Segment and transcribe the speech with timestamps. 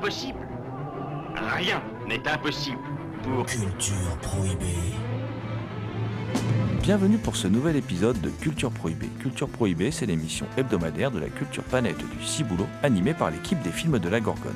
[0.00, 0.40] Impossible
[1.58, 2.78] Rien n'est impossible
[3.22, 3.44] pour...
[3.44, 4.94] Culture prohibée.
[6.80, 9.10] Bienvenue pour ce nouvel épisode de Culture Prohibée.
[9.20, 13.72] Culture Prohibée, c'est l'émission hebdomadaire de la culture planète du Ciboulot, animée par l'équipe des
[13.72, 14.54] films de la Gorgone.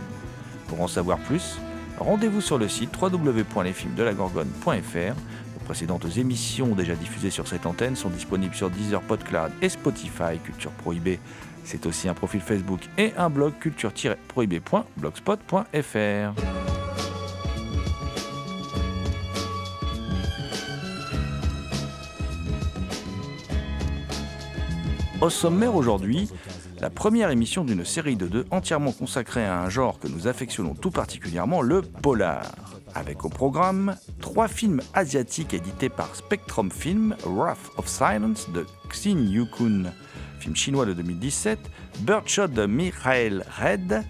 [0.66, 1.58] Pour en savoir plus,
[1.98, 5.14] rendez-vous sur le site www.lesfilmsdelagorgone.fr.
[5.64, 10.38] Précédentes émissions déjà diffusées sur cette antenne sont disponibles sur Deezer, PodCloud et Spotify.
[10.42, 11.20] Culture Prohibée,
[11.64, 16.34] c'est aussi un profil Facebook et un blog culture-prohibée.blogspot.fr.
[25.20, 26.28] Au sommaire aujourd'hui,
[26.80, 30.74] la première émission d'une série de deux entièrement consacrée à un genre que nous affectionnons
[30.74, 32.73] tout particulièrement, le polar.
[32.94, 39.18] Avec au programme trois films asiatiques édités par Spectrum Film, Wrath of Silence de Xin
[39.26, 39.92] Yukun,
[40.38, 41.58] film chinois de 2017,
[42.00, 44.04] Birdshot de Michael Red,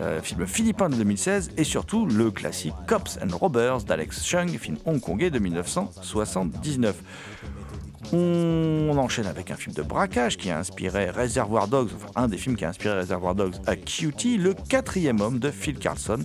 [0.00, 4.78] euh, film philippin de 2016, et surtout le classique Cops and Robbers d'Alex Chung, film
[4.84, 6.96] hongkongais de 1979.
[8.12, 12.36] On enchaîne avec un film de braquage qui a inspiré Reservoir Dogs, enfin un des
[12.36, 16.20] films qui a inspiré Reservoir Dogs à Cutie, le quatrième homme de Phil Carlson,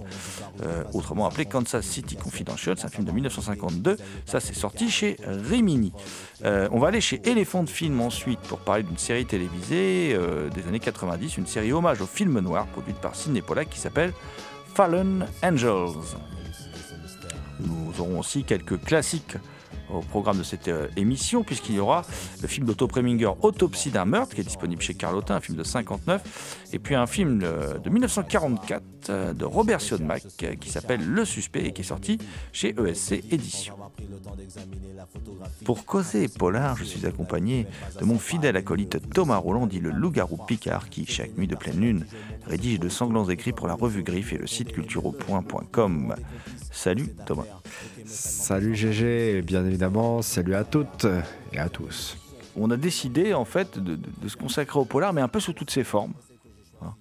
[0.64, 5.18] euh, autrement appelé Kansas City Confidential, c'est un film de 1952, ça c'est sorti chez
[5.26, 5.94] Rimini.
[6.46, 10.68] Euh, on va aller chez Elephant Film ensuite pour parler d'une série télévisée euh, des
[10.68, 14.14] années 90, une série hommage au film noir produite par Sidney Pollack qui s'appelle
[14.76, 16.16] Fallen Angels.
[17.60, 19.38] Nous aurons aussi quelques classiques
[19.94, 22.06] au programme de cette euh, émission, puisqu'il y aura
[22.42, 25.64] le film d'Otto Preminger, Autopsie d'un meurtre, qui est disponible chez Carlotta, un film de
[25.64, 30.24] 59, et puis un film euh, de 1944 euh, de Robert Siodmak,
[30.60, 32.18] qui s'appelle Le Suspect, et qui est sorti
[32.52, 33.76] chez ESC Éditions.
[35.66, 37.66] Pour causer polar, je suis accompagné
[38.00, 41.80] de mon fidèle acolyte Thomas Roland, dit le loup-garou Picard, qui, chaque nuit de pleine
[41.80, 42.06] lune,
[42.46, 46.16] rédige de sanglants écrits pour la revue Griffe et le site cultureau.com.
[46.80, 47.44] Salut Thomas.
[48.06, 51.06] Salut GG, bien évidemment, salut à toutes
[51.52, 52.18] et à tous.
[52.56, 55.42] On a décidé en fait de, de- de se consacrer au polar, mais un peu
[55.42, 56.14] sous toutes ses formes.
[56.82, 56.94] Hein.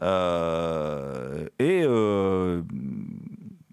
[0.00, 2.62] Euh, et euh,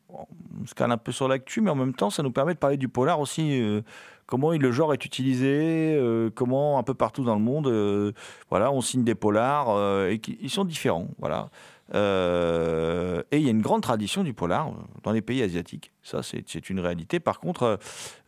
[0.10, 2.60] on se cale un peu sur l'actu, mais en même temps, ça nous permet de
[2.60, 3.58] parler du polar aussi.
[3.62, 3.80] euh,
[4.26, 8.12] comment le genre est utilisé, euh, comment un peu partout dans le monde, euh,
[8.50, 11.48] voilà, on signe des polars euh, et qui- ils sont différents, voilà.
[11.94, 14.72] Euh, et il y a une grande tradition du polar euh,
[15.04, 15.92] dans les pays asiatiques.
[16.02, 17.20] Ça, c'est une réalité.
[17.20, 17.80] Par contre,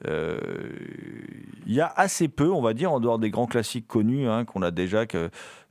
[0.07, 0.37] euh,
[1.65, 4.45] il y a assez peu, on va dire, en dehors des grands classiques connus hein,
[4.45, 5.29] qu'on a déjà, que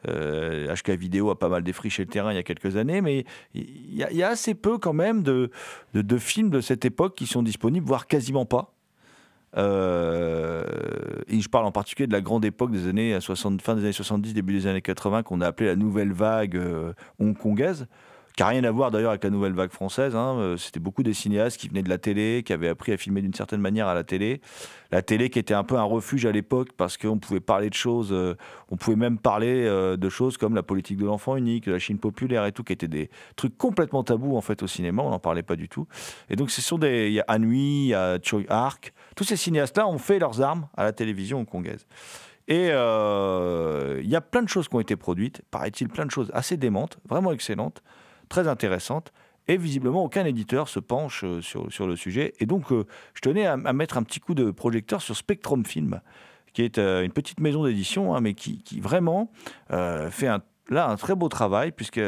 [0.09, 3.25] euh, HK Vidéo a pas mal défriché le terrain il y a quelques années, mais
[3.55, 5.51] il y, a- assez peu quand même de
[6.19, 8.76] films de cette époque qui sont disponibles, voire quasiment pas.
[9.57, 10.63] Euh,
[11.29, 13.93] et je parle en particulier de la grande époque des années 60, fin des années
[13.93, 17.87] 70, début des années 80, qu'on a appelé la nouvelle vague euh, hongkongaise,
[18.37, 20.15] qui n'a rien à voir d'ailleurs avec la nouvelle vague française.
[20.15, 20.37] hein.
[20.39, 23.23] Euh, C'était beaucoup des cinéastes qui venaient de la télé, qui avaient appris à filmer
[23.23, 24.43] d'une certaine manière à la télé.
[24.93, 27.75] La télé qui était un peu un refuge à l'époque parce qu'on pouvait parler de
[27.75, 28.37] choses, euh,
[28.71, 31.99] on pouvait même parler euh, de choses comme la politique de l'enfant unique, la Chine
[31.99, 35.19] populaire et tout, qui étaient des trucs complètement tabous en fait au cinéma, on n'en
[35.19, 35.89] parlait pas du tout.
[36.29, 39.25] Et donc ce sont des, il y a Anhui, il y a Choi Ark, tous
[39.25, 41.87] ces cinéastes-là ont fait leurs armes à la télévision hongkongaise.
[42.49, 46.31] Et il y a plein de choses qui ont été produites, paraît-il plein de choses
[46.35, 47.83] assez démentes, vraiment excellentes,
[48.29, 49.13] très intéressantes.
[49.49, 52.35] Et visiblement, aucun éditeur se penche euh, sur, sur le sujet.
[52.41, 56.01] Et donc, euh, je tenais à, mettre un petit coup de projecteur sur Spectrum Film,
[56.53, 59.31] qui est euh, une petite maison d'édition, hein, mais qui, qui vraiment
[60.11, 62.03] fait un, là un très beau travail, puisqu'ils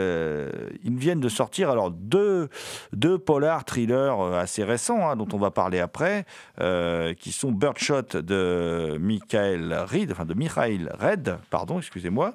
[0.85, 2.49] viennent de sortir alors deux,
[2.93, 6.25] deux polars thrillers euh, assez récents, hein, dont on va parler après,
[6.61, 12.35] euh, qui sont Birdshot de Michael Reed, enfin de Michael Red, pardon, excusez-moi,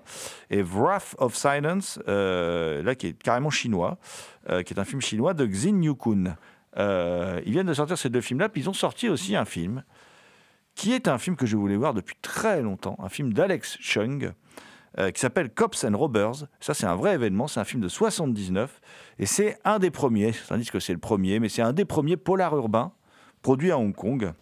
[0.49, 3.97] et Wrath of Silence, euh, là qui est carrément chinois,
[4.49, 6.35] euh, qui est un film chinois de Xin Yukun.
[6.77, 9.83] Euh, ils viennent de sortir ces deux films-là, puis ils ont sorti aussi un film
[10.75, 14.33] qui est un film que je voulais voir depuis très longtemps, un film d'Alex Chung,
[14.99, 16.45] euh, qui s'appelle Cops and Robbers.
[16.59, 18.81] Ça, c'est un vrai événement, c'est un film de 79,
[19.19, 21.85] et c'est un des premiers, ça dit que c'est le premier, mais c'est un des
[21.85, 22.91] premiers polars urbains
[23.41, 24.33] produits à Hong Kong.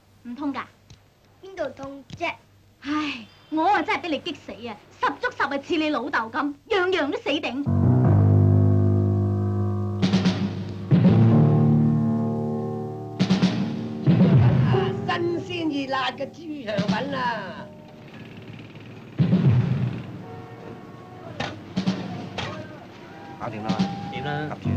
[23.41, 23.69] 搞掂啦，
[24.12, 24.77] 掂啦，及住。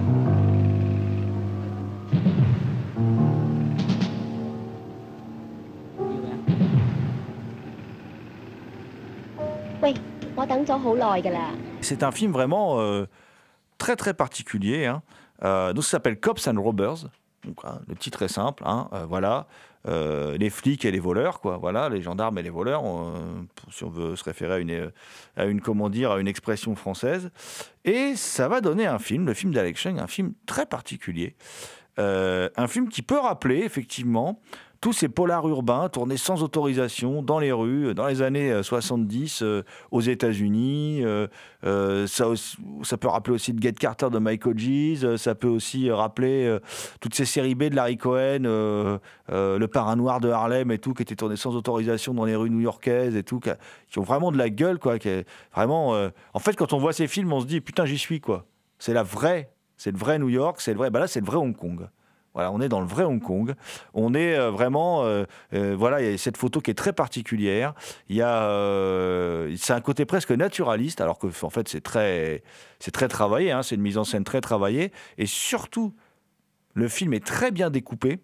[9.81, 9.93] 喂，
[10.35, 11.51] 我等咗好耐噶啦。
[11.81, 13.07] C'est un film vraiment euh,
[13.77, 14.87] très très particulier.
[14.87, 15.01] hein.
[15.43, 17.07] Euh, donc ça s'appelle Cops and Robbers.
[17.64, 18.62] Hein, le titre est simple.
[18.66, 19.46] hein, euh, voilà,
[19.86, 21.58] Euh, les flics et les voleurs, quoi.
[21.58, 22.84] Voilà, les gendarmes et les voleurs.
[22.84, 24.90] on- si on veut se référer à une,
[25.36, 27.30] à comment dire, à une expression française.
[27.84, 31.36] Et ça va donner un film, le film d'Alex Cheng, un film très particulier.
[31.98, 34.40] Euh, un film qui peut rappeler effectivement
[34.80, 39.42] tous ces polars urbains tournés sans autorisation dans les rues dans les années euh, 70
[39.42, 41.00] euh, aux États-Unis.
[41.02, 41.26] Euh,
[41.64, 45.00] euh, ça, peut rappeler aussi de Get Carter de Michael Gies.
[45.04, 46.60] Euh, Ça peut aussi euh, rappeler euh,
[47.00, 48.98] toutes ces séries B de Larry Cohen, euh,
[49.30, 52.50] euh, Le Parrain de Harlem et tout, qui étaient tournés sans autorisation dans les rues
[52.50, 54.98] new-yorkaises et tout, qui, ont vraiment de la gueule, quoi.
[54.98, 55.08] Qui
[55.54, 55.94] vraiment.
[55.94, 58.46] euh, En fait, quand on voit ces films, on se dit putain, j'y suis, quoi.
[58.78, 60.90] C'est la vraie, c'est le vrai New York, c'est le vrai.
[60.90, 61.88] Bah là, c'est le vrai Hong Kong.
[62.34, 63.54] On est dans le vrai Hong Kong.
[63.92, 66.92] On est euh, vraiment, euh, euh, voilà, il y a cette photo qui est très
[66.92, 67.74] particulière.
[68.08, 68.48] Il y a,
[69.56, 72.42] c'est un côté presque naturaliste, alors que en fait c'est très,
[72.80, 73.52] c'est très travaillé.
[73.52, 75.94] hein, c'est une mise en scène très travaillée, et surtout,
[76.74, 78.18] le film est très bien découpé.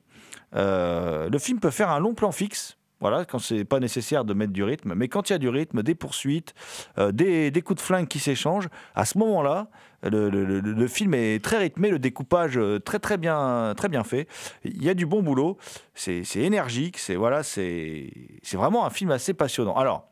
[0.53, 2.80] Le film peut faire un long plan fixe.
[3.00, 5.49] Voilà, quand c'est pas nécessaire de mettre du rythme, mais quand il y a du
[5.49, 6.55] rythme, des poursuites,
[6.99, 9.69] euh, des, coups de flingue qui s'échangent, à ce moment-là,
[10.02, 14.29] le, le- film est très rythmé, le découpage euh, très très bien très bien fait.
[14.64, 15.58] Il y a du bon boulot,
[15.94, 18.11] c'est énergique, c'est voilà, c'est
[18.52, 19.76] vraiment un film assez passionnant.
[19.76, 20.10] Alors.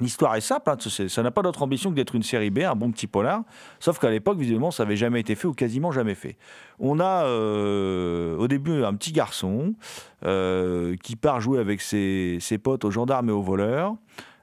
[0.00, 0.76] L'histoire est simple, hein,
[1.08, 3.42] ça n'a pas d'autre ambition que d'être une série B, un bon petit polar,
[3.80, 6.36] sauf qu'à l'époque, visiblement, ça n'avait jamais été fait ou quasiment jamais fait.
[6.78, 9.74] On a euh, au début un petit garçon
[10.24, 13.94] euh, qui part jouer avec ses potes aux gendarmes et aux voleurs.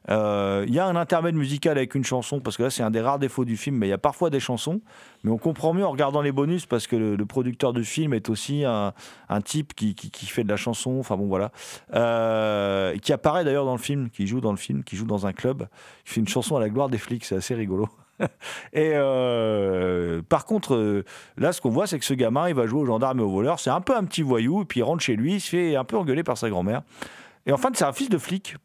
[0.10, 2.92] Euh, Il y a un intermède musical avec une chanson, parce que là c'est un
[2.92, 4.82] des rares défauts du film, mais il y a parfois des chansons,
[5.24, 8.30] mais on comprend mieux en regardant les bonus, parce que le, producteur du film est
[8.30, 8.94] aussi un,
[9.44, 9.94] type qui,
[10.28, 11.52] fait de la chanson, enfin bon voilà,
[11.94, 15.28] Euh, qui apparaît d'ailleurs dans le film, qui joue dans le film, qui joue dans
[15.28, 15.68] un club,
[16.06, 17.90] qui fait une chanson à la gloire des flics, c'est assez rigolo.
[18.74, 21.04] Et euh, par contre,
[21.38, 23.30] là, ce qu'on voit, c'est que ce gamin, il va jouer aux gendarmes et aux
[23.30, 23.60] voleurs.
[23.60, 25.76] C'est un peu un petit voyou, et puis il rentre chez lui, il se fait
[25.76, 26.82] un peu engueuler par sa grand-mère.
[27.46, 28.56] Et en fait, c'est un fils de flic.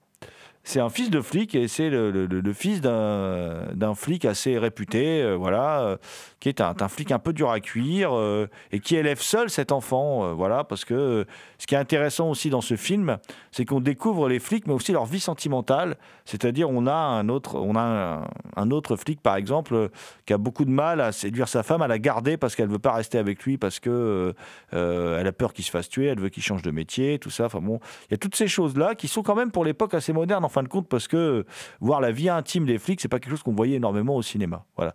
[0.65, 5.99] C'est un fils de flic et c'est le, fils d'un flic assez réputé, euh, voilà,
[6.43, 9.71] qui est un, flic un peu dur à cuire euh, et qui élève seul cet
[9.71, 11.25] enfant, euh, voilà, parce que euh,
[11.59, 13.19] ce qui est intéressant aussi dans ce film,
[13.53, 15.97] c'est qu'on découvre les flics, mais aussi leur vie sentimentale.
[16.25, 19.91] C'est-à-dire, on a un autre, on a un, autre flic, par exemple,
[20.27, 22.81] qui a beaucoup de mal à séduire sa femme, à la garder parce qu'elle veut
[22.81, 24.35] pas rester avec lui, parce que
[24.73, 27.47] elle a peur qu'il se fasse tuer, elle veut qu'il change de métier, tout ça.
[27.47, 27.79] Enfin bon,
[28.09, 30.49] il y a toutes ces choses-là qui sont quand même pour l'époque assez modernes en
[30.49, 31.45] fin de compte, parce que
[31.81, 34.65] voir la vie intime des flics, c'est pas quelque chose qu'on voyait énormément au cinéma.
[34.77, 34.95] Voilà.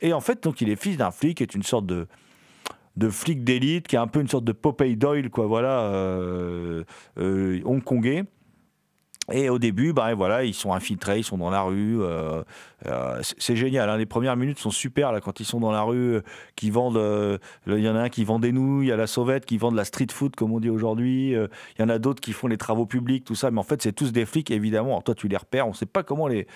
[0.00, 2.06] Et en fait, donc, il est fils d'un flic, qui est une sorte de
[2.96, 6.84] de flic d'élite, qui est un peu une sorte de Popeye Doyle, quoi, voilà, euh,
[7.18, 8.24] euh, hongkongais.
[9.32, 12.02] Et au début, bah, voilà, ils sont infiltrés, ils sont dans la rue.
[12.02, 12.42] euh,
[12.86, 13.88] euh, c'est- génial.
[13.88, 16.20] hein, les premières minutes sont super là quand ils sont dans la rue, euh,
[16.56, 16.96] qui vendent.
[16.98, 19.46] euh, Il y en a un qui vend des nouilles, il y a la sauvette
[19.46, 21.30] qui vend de la street food comme on dit aujourd'hui.
[21.32, 21.48] Il
[21.80, 23.50] y en a d'autres qui font les travaux publics, tout ça.
[23.50, 24.88] Mais en fait, c'est tous des flics évidemment.
[24.90, 25.66] Alors toi, tu les repères.
[25.66, 26.46] On ne sait pas comment les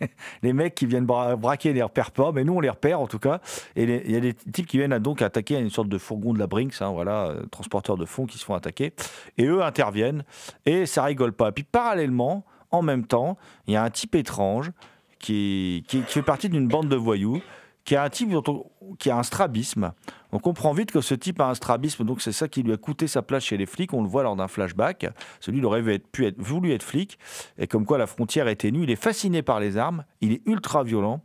[0.42, 3.06] les mecs qui viennent bra- braquer les repèrent pas, mais nous on les repère en
[3.06, 3.40] tout cas.
[3.76, 6.32] Et il y a des types qui viennent à donc attaquer une sorte de fourgon
[6.32, 8.92] de la Brinks, hein, voilà, euh, transporteurs de fonds qui se font attaquer.
[9.38, 10.24] Et eux interviennent
[10.66, 11.48] et ça rigole pas.
[11.48, 14.70] Et puis parallèlement, en même temps, il y a un type étrange
[15.18, 17.42] qui fait partie d'une bande de voyous,
[17.90, 19.92] qui un type on- qui a un strabisme.
[20.30, 22.76] On comprend vite que ce type a un strabisme, donc c'est ça qui lui a
[22.76, 23.92] coûté sa place chez les flics.
[23.92, 25.08] On le voit lors d'un flashback.
[25.40, 27.18] Celui il aurait pu être, voulu être flic,
[27.58, 28.84] et comme quoi la frontière est ténue.
[28.84, 31.20] Il est fasciné par les armes, il est ultra violent,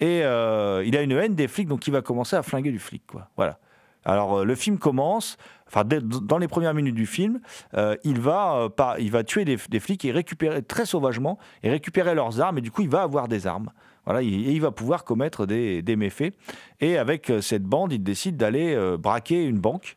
[0.00, 2.78] et euh, il a une haine des flics, donc il va commencer à flinguer du
[2.78, 3.02] flic.
[3.36, 3.58] Voilà.
[4.06, 7.40] Alors euh, le film commence, enfin dans les premières minutes du film,
[7.74, 11.68] euh, il va pas, il va tuer des, des flics et récupérer très sauvagement et
[11.68, 13.70] récupérer leurs armes et du coup il va avoir des armes.
[14.06, 16.32] Voilà, il- va pouvoir commettre des, méfaits.
[16.80, 19.96] Et avec euh, cette bande, il décide d'aller euh, braquer une banque.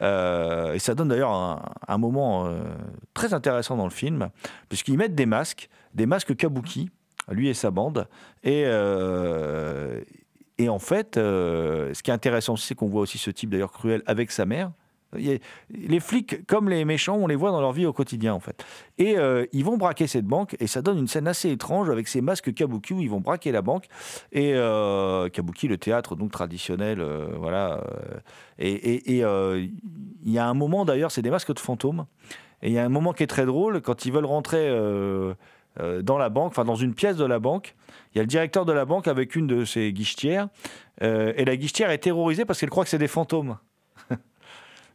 [0.00, 2.50] Euh, et ça donne d'ailleurs un, moment
[3.12, 4.30] très intéressant dans le film,
[4.70, 6.88] puisqu'ils mettent des masques, des masques kabuki,
[7.28, 8.08] lui et sa bande.
[8.42, 8.66] Et,
[10.68, 14.30] en fait, ce qui est intéressant c'est qu'on voit aussi ce type d'ailleurs cruel avec
[14.30, 14.72] sa mère.
[15.12, 18.64] Les flics, comme les méchants, on les voit dans leur vie au quotidien, en fait.
[18.96, 22.06] Et euh, ils vont braquer cette banque, et ça donne une scène assez étrange avec
[22.06, 23.86] ces masques kabuki où ils vont braquer la banque.
[24.30, 27.82] Et euh, kabuki, le théâtre donc traditionnel, euh, voilà.
[28.58, 32.06] et il y a un moment d'ailleurs, c'est des masques de fantômes.
[32.62, 34.70] Et il y a un moment qui est très drôle quand ils veulent rentrer
[36.02, 37.74] dans la banque, enfin dans une pièce de la banque.
[38.14, 40.48] Il y a le directeur de la banque avec une de ses guichetières.
[41.00, 43.56] et la guichetière est terrorisée parce qu'elle croit que c'est des fantômes.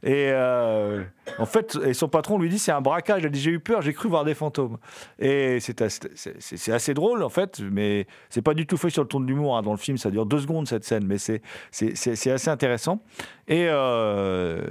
[0.06, 1.04] Et euh,
[1.40, 3.26] en fait, son patron lui dit c'est un braquage.
[3.26, 4.78] Elle dit j'ai eu peur, j'ai cru voir des fantômes.
[5.20, 9.20] Et c'est assez, drôle en fait, mais c'est pas du tout fait sur le ton
[9.20, 9.64] de l'humour hein.
[9.64, 9.98] dans le film.
[9.98, 13.02] Ça dure deux secondes cette scène, mais c'est assez intéressant.
[13.48, 14.62] Et euh,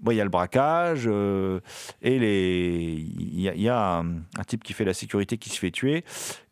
[0.00, 1.60] bon, il y a le braquage euh,
[2.02, 6.04] et les il y a, un, type qui fait la sécurité qui se fait tuer.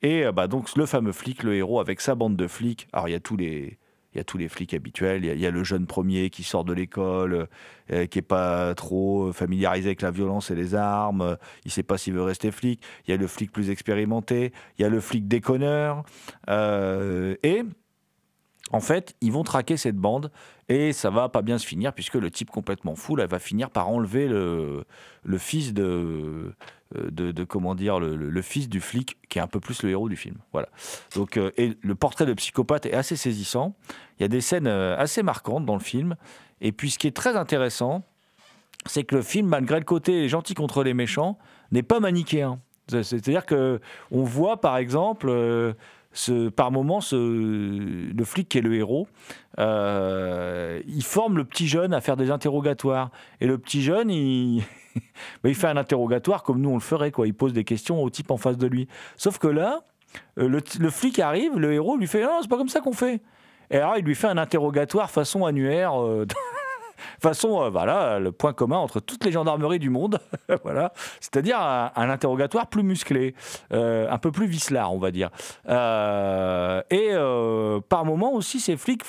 [0.02, 2.88] Et euh, bah, donc le fameux flic, le héros avec sa bande de flics.
[2.92, 3.78] Alors il y a tous les
[4.14, 5.24] il y a tous les flics habituels.
[5.24, 7.48] Il y a, le jeune premier qui sort de l'école,
[7.90, 11.22] euh, qui est pas trop familiarisé avec la violence et les armes.
[11.22, 12.80] euh, il sait pas s'il veut rester flic.
[13.06, 14.52] Il y a le flic plus expérimenté.
[14.78, 16.04] Il y a le flic déconneur.
[16.48, 17.62] Euh, et
[18.70, 20.30] en fait, ils vont traquer cette bande
[20.68, 23.70] et ça va pas bien se finir puisque le type complètement fou là, va finir
[23.70, 24.84] par enlever le,
[25.38, 26.54] fils de,
[26.94, 30.16] de, comment dire le, fils du flic qui est un peu plus le héros du
[30.16, 30.36] film.
[30.52, 30.68] Voilà.
[31.14, 33.74] Donc euh, et le portrait de psychopathe est assez saisissant.
[34.18, 36.16] Il y a des scènes euh, assez marquantes dans le film
[36.60, 38.02] et puis ce qui est très intéressant,
[38.86, 41.38] c'est que le film, malgré le côté gentil contre les méchants,
[41.72, 42.60] n'est pas manichéen.
[42.88, 43.80] C'est- C'est-à-dire que
[44.10, 45.28] on voit par exemple.
[45.28, 45.74] euh,
[46.14, 49.08] ce, par moment, ce, le flic qui est le héros,
[49.58, 53.10] euh, il forme le petit jeune à faire des interrogatoires.
[53.40, 54.62] Et le petit jeune, il,
[55.42, 57.10] bah, il fait un interrogatoire comme nous on le ferait.
[57.10, 57.26] Quoi.
[57.26, 58.88] Il pose des questions au type en face de lui.
[59.16, 59.80] Sauf que là,
[60.38, 63.20] euh, le, flic arrive, le héros lui fait Non, c'est pas comme ça qu'on fait.
[63.70, 66.00] Et alors, il lui fait un interrogatoire façon annuaire.
[66.00, 66.26] euh,
[67.20, 70.18] façon, euh, voilà, le point commun entre toutes les gendarmeries du monde,
[70.64, 73.34] voilà, c'est-à-dire un, interrogatoire plus musclé,
[73.72, 75.30] euh, un peu plus vicelard, on va dire.
[75.68, 77.12] Euh, et
[77.88, 79.02] par moment aussi, ces flics,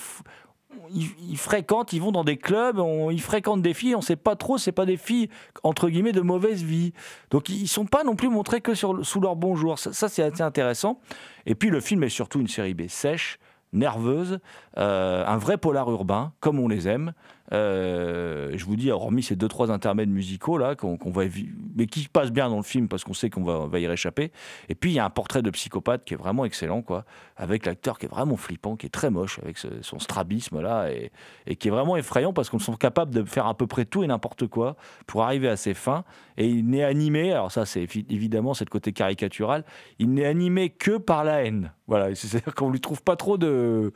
[0.93, 4.57] ils, fréquentent, ils vont dans des clubs, ils fréquentent des filles, on sait pas trop,
[4.57, 5.29] c'est pas des filles
[5.63, 6.93] entre guillemets de mauvaise vie.
[7.31, 9.79] Donc ils sont pas non plus montrés que sur, sous leur bonjour.
[9.79, 10.99] Ça, ça, c'est assez intéressant.
[11.45, 13.39] Et puis le film est surtout une série B sèche,
[13.73, 14.39] nerveuse,
[14.75, 17.13] un vrai polar urbain, comme on les aime.
[17.53, 22.07] Euh, je vous dis, hormis ces deux trois intermèdes musicaux là, qu'on évi- mais qui
[22.07, 24.31] passent bien dans le film parce qu'on sait qu'on va, y réchapper.
[24.69, 27.05] Et puis il y a un portrait de psychopathe qui est vraiment excellent, quoi,
[27.37, 31.11] avec l'acteur qui est vraiment flippant, qui est très moche, avec son strabisme là, et,
[31.55, 34.07] qui est vraiment effrayant parce qu'on sont capables de faire à peu près tout et
[34.07, 34.75] n'importe quoi
[35.05, 36.03] pour arriver à ses fins.
[36.37, 39.63] Et il n'est animé, alors ça c'est évi- évidemment c'est le côté caricatural,
[39.99, 41.71] il n'est animé que par la haine.
[41.87, 43.93] Voilà, c'est-à-dire qu'on lui trouve pas trop de,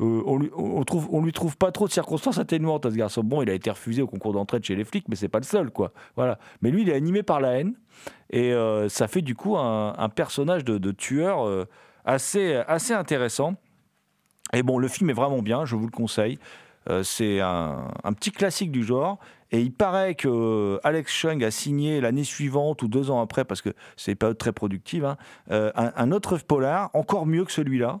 [0.00, 0.50] euh, on, lui,
[0.84, 3.24] trouve, on lui trouve pas trop de circonstances atténuantes à ce garçon.
[3.24, 5.38] Bon, il a été refusé au concours d'entrée de chez les flics, mais c'est pas
[5.38, 5.92] le seul, quoi.
[6.16, 6.38] Voilà.
[6.60, 7.74] Mais lui, il est animé par la haine,
[8.28, 11.66] et euh, ça fait du coup un, personnage de, tueur euh,
[12.04, 13.54] assez, assez intéressant.
[14.52, 16.38] Et bon, le film est vraiment bien, je vous le conseille.
[17.04, 19.20] C'est un petit classique du genre.
[19.52, 23.44] Et il paraît que euh, Alex Chung a signé l'année suivante ou deux ans après,
[23.44, 25.16] parce que c'est pas très productive, hein,
[25.50, 28.00] euh, un, un autre polar encore mieux que celui-là.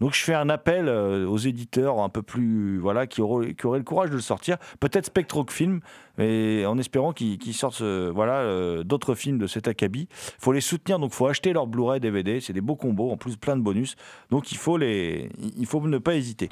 [0.00, 3.82] Donc je fais un appel euh, aux éditeurs un peu plus voilà qui auraient, le
[3.82, 5.80] courage de le sortir, peut-être Spectroc Film,
[6.18, 10.06] mais en espérant qu'ils qu'ils sortent voilà d'autres films de cet acabit.
[10.10, 13.10] Il faut les soutenir, donc il faut acheter leur Blu-ray DVD, c'est des beaux combos,
[13.10, 13.96] en plus plein de bonus.
[14.30, 16.48] Donc il faut les, il faut ne pas hésiter.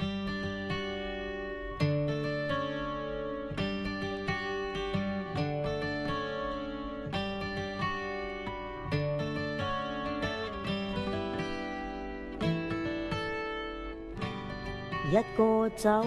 [15.09, 16.03] 一个走，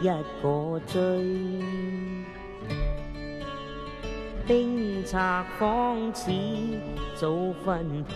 [0.00, 0.06] 一
[0.42, 1.60] 个追，
[4.46, 6.30] 冰拆方似
[7.14, 8.14] 早分配。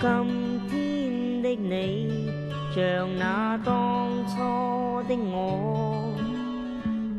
[0.00, 2.28] 今天的你，
[2.74, 6.12] 像那当初的我，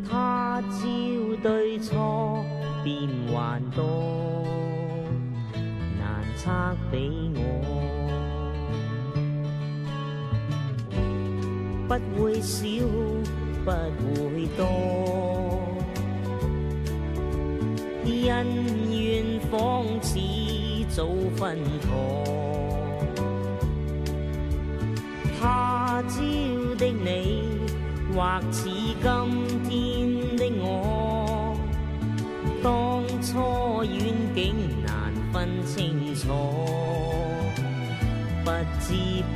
[0.09, 0.77] 他朝
[1.41, 2.43] 對錯
[2.83, 4.43] 變幻多，
[5.97, 6.51] 难测
[6.91, 7.70] 比我。
[11.99, 12.65] 不會少，
[13.65, 14.61] 不會多。
[18.05, 18.45] 恩
[18.89, 20.17] 怨仿似
[20.89, 21.05] 早
[21.35, 21.89] 分妥。
[25.39, 26.19] 他朝
[26.77, 27.59] 的你，
[28.15, 29.03] 或似今
[29.67, 29.69] 天
[30.37, 31.57] 的我，
[32.63, 34.55] 當初遠景
[34.85, 34.91] 難
[35.33, 36.27] 分清楚，
[38.45, 38.93] 不知
[39.33, 39.35] 不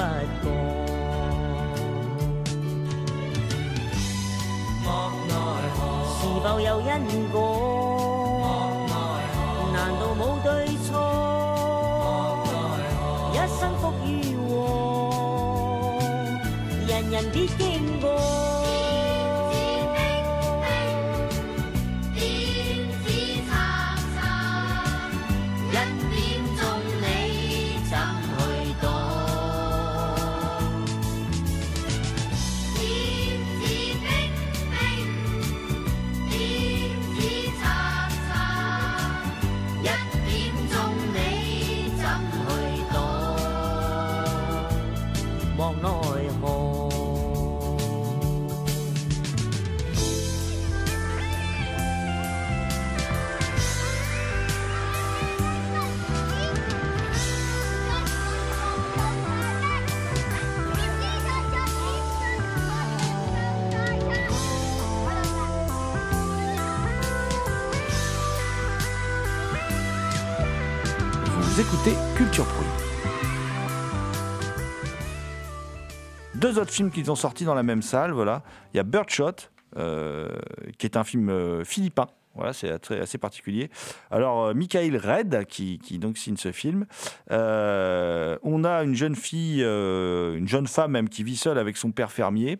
[76.35, 78.43] Deux autres films qu'ils ont sortis dans la même salle, voilà.
[78.73, 79.31] Il y a Birdshot,
[79.77, 80.29] euh,
[80.77, 82.07] qui est un film euh, philippin.
[82.33, 83.69] Voilà, c'est assez particulier.
[84.11, 86.85] Alors, euh, Michael Red, qui, qui donc signe ce film.
[87.29, 92.11] On a une jeune fille, une jeune femme même, qui vit seule avec son père
[92.11, 92.59] fermier.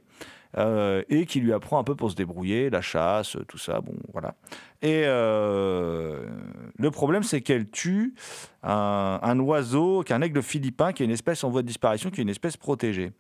[0.57, 3.93] Euh, et qui lui apprend un peu pour se débrouiller, la chasse, tout ça, bon,
[4.13, 4.35] voilà.
[4.81, 6.25] Et euh,
[6.77, 8.13] le problème, c'est qu'elle tue
[8.63, 12.23] un, oiseau, qu'un aigle philippin, qui est une espèce en voie de disparition, qui est
[12.23, 13.11] une espèce protégée.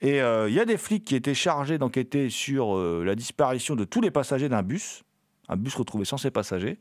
[0.00, 3.84] Et euh, il y a des flics qui étaient chargés d'enquêter sur la disparition de
[3.84, 5.04] tous les passagers d'un bus,
[5.48, 6.78] un bus retrouvé sans ses passagers.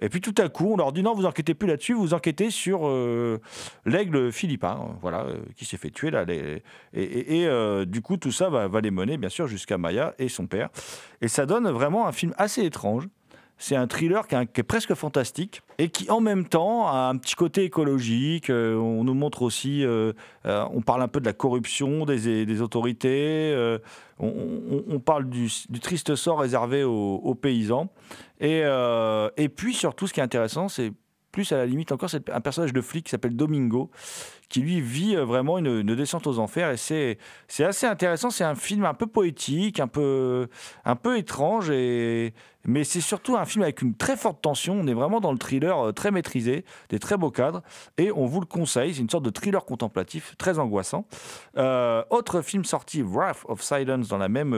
[0.00, 2.50] Et puis tout à coup, on leur dit non, vous enquêtez plus là-dessus, vous enquêtez
[2.50, 3.40] sur euh,
[3.84, 6.24] l'aigle philippin, euh, voilà, euh, qui s'est fait tuer là.
[6.28, 6.62] et,
[7.46, 10.46] euh, du coup, tout ça va, va les mener, bien sûr, jusqu'à Maya et son
[10.46, 10.68] père.
[11.20, 13.08] Et ça donne vraiment un film assez étrange.
[13.60, 17.34] C'est un thriller qui, est presque fantastique et qui, en même temps, a un petit
[17.34, 18.50] côté écologique.
[18.50, 20.12] Euh, on nous montre aussi, euh,
[20.46, 23.52] euh, on parle un peu de la corruption des, autorités.
[24.20, 25.50] on, parle du,
[25.82, 27.88] triste sort réservé aux, paysans.
[28.40, 28.62] Et,
[29.36, 30.92] et puis, surtout, ce qui est intéressant, c'est
[31.32, 33.90] plus à la limite encore, c'est un personnage de flic qui s'appelle Domingo,
[34.48, 36.70] qui lui vit euh, vraiment une, descente aux enfers.
[36.70, 38.30] Et c'est c'est assez intéressant.
[38.30, 40.48] C'est un film un peu poétique, un peu,
[40.84, 42.32] un peu étrange, et,
[42.64, 44.74] mais c'est surtout un film avec une très forte tension.
[44.74, 47.62] On est vraiment dans le thriller euh, très maîtrisé, des très beaux cadres,
[47.98, 48.94] et on vous le conseille.
[48.94, 51.06] C'est une sorte de thriller contemplatif très angoissant.
[51.56, 54.50] Euh, autre film sorti, Wrath of Silence, dans la même,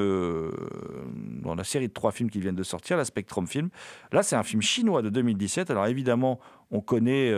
[1.42, 3.70] dans la série de trois films qui viennent de sortir, la Spectrum Film.
[4.12, 5.70] Là, c'est un film chinois de 2017.
[5.70, 6.38] Alors évidemment,
[6.70, 7.33] on connaît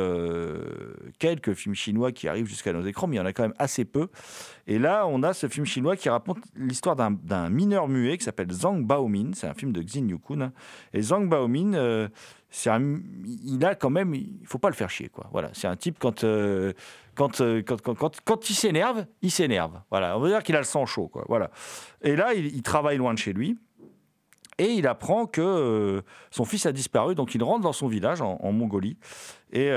[1.19, 3.55] quelques films chinois qui arrivent jusqu'à nos écrans, mais il y en a quand même
[3.59, 4.09] assez peu.
[4.67, 8.51] Et là, on a ce film chinois qui raconte l'histoire d'un- mineur muet qui s'appelle
[8.53, 9.31] Zhang Baomin.
[9.35, 10.53] C'est un film de Xin Yukun.
[10.93, 12.09] Et Zhang Baomin, euh,
[13.45, 15.29] il a quand même, il faut pas le faire chier, quoi.
[15.33, 16.73] Voilà, c'est un type quand, euh,
[17.41, 19.81] euh, quand, quand, quand, quand il s'énerve, il s'énerve.
[19.91, 21.25] Voilà, on veut dire qu'il a le sang chaud, quoi.
[21.29, 21.51] Voilà.
[22.03, 23.59] Et là, il, il travaille loin de chez lui.
[24.59, 28.53] Et il apprend que son fils a disparu, donc il rentre dans son village en,
[28.53, 28.99] Mongolie.
[29.51, 29.71] Et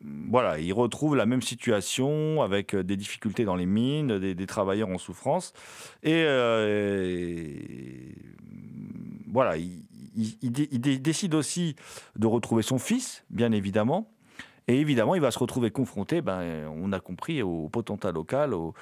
[0.00, 4.90] voilà, il retrouve la même situation avec euh, des difficultés dans les mines, des, travailleurs
[4.90, 5.52] en souffrance.
[6.04, 7.52] Et, euh,
[9.30, 9.82] voilà, il,
[10.16, 11.74] il- il dé- il dé- décide aussi
[12.16, 14.10] de retrouver son fils, bien évidemment.
[14.70, 18.74] Et évidemment, il va se retrouver confronté, ben, on a compris, au potentat local, au,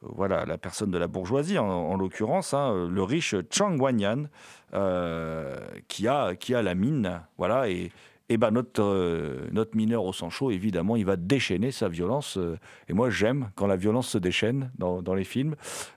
[0.00, 4.24] voilà, la personne de la bourgeoisie, en, en l'occurrence, hein, le riche Chang Wanyan,
[4.72, 7.20] euh, qui, a, qui a la mine.
[7.36, 7.92] Voilà, et,
[8.28, 12.36] et ben notre, euh, notre mineur au sang chaud, évidemment, il va déchaîner sa violence.
[12.36, 15.54] euh, et moi, j'aime quand la violence se déchaîne dans, dans les films.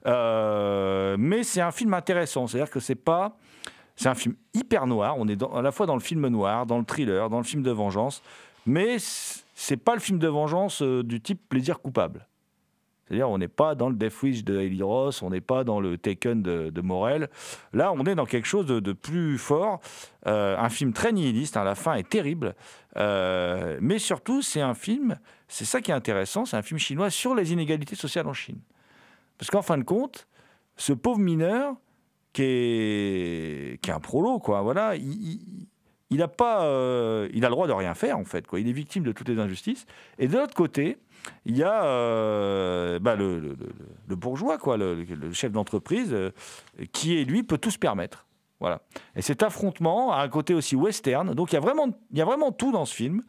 [0.08, 3.38] Euh, mais c'est un film intéressant, c'est-à-dire que c'est pas.
[3.96, 5.16] C'est un film hyper noir.
[5.18, 7.62] On est à la fois dans le film noir, dans le thriller, dans le film
[7.62, 8.24] de vengeance,
[8.66, 12.26] mais c'est pas le film de vengeance du type plaisir coupable.
[13.12, 15.82] C'est-à-dire, on n'est pas dans le Death Wish de Eli Ross, on n'est pas dans
[15.82, 17.30] le Taken de, Morel.
[17.74, 19.82] Là, on est dans quelque chose de, plus fort.
[20.28, 22.56] Euh, un film très nihiliste, hein, la fin est terrible.
[22.96, 25.20] Euh, mais surtout, c'est un film,
[25.50, 28.62] c'est ça qui est intéressant, c'est un film chinois sur les inégalités sociales en Chine.
[29.38, 30.26] Parce qu'en fin de compte,
[30.78, 31.76] ce pauvre mineur,
[32.32, 35.68] qui est, qui est un prolo, quoi, voilà, il, il-
[36.12, 38.60] il a pas, euh, il a le droit de rien faire en fait, quoi.
[38.60, 39.86] Il est victime de toutes les injustices.
[40.20, 40.98] Et de l'autre côté,
[41.46, 46.32] il y a euh, bah, le, le- bourgeois, quoi, le, chef d'entreprise, euh,
[46.92, 48.26] qui est lui peut tout se permettre.
[48.60, 48.82] Voilà.
[49.16, 51.34] Et cet affrontement a un côté aussi western.
[51.34, 53.24] Donc il y a vraiment, il y a vraiment tout dans ce film.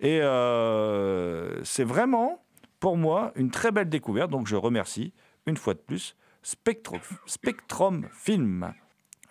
[0.00, 2.44] Et euh, c'est vraiment,
[2.80, 4.30] pour moi, une très belle découverte.
[4.30, 5.14] Donc je remercie
[5.46, 8.74] une fois de plus Spectro- Spectrum Film.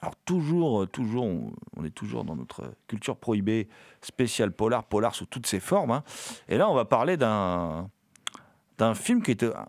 [0.02, 3.70] Alors toujours, toujours, on, on est toujours dans notre culture prohibée
[4.02, 5.92] spéciale polar, polar sous toutes ses formes.
[5.92, 6.04] hein.
[6.50, 7.90] Et là, on va parler d'un
[8.84, 9.66] d'un film qui était un,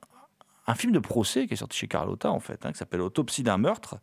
[0.67, 3.43] un film de procès qui est sorti chez Carlotta en fait, hein, qui s'appelle Autopsie
[3.43, 3.97] d'un meurtre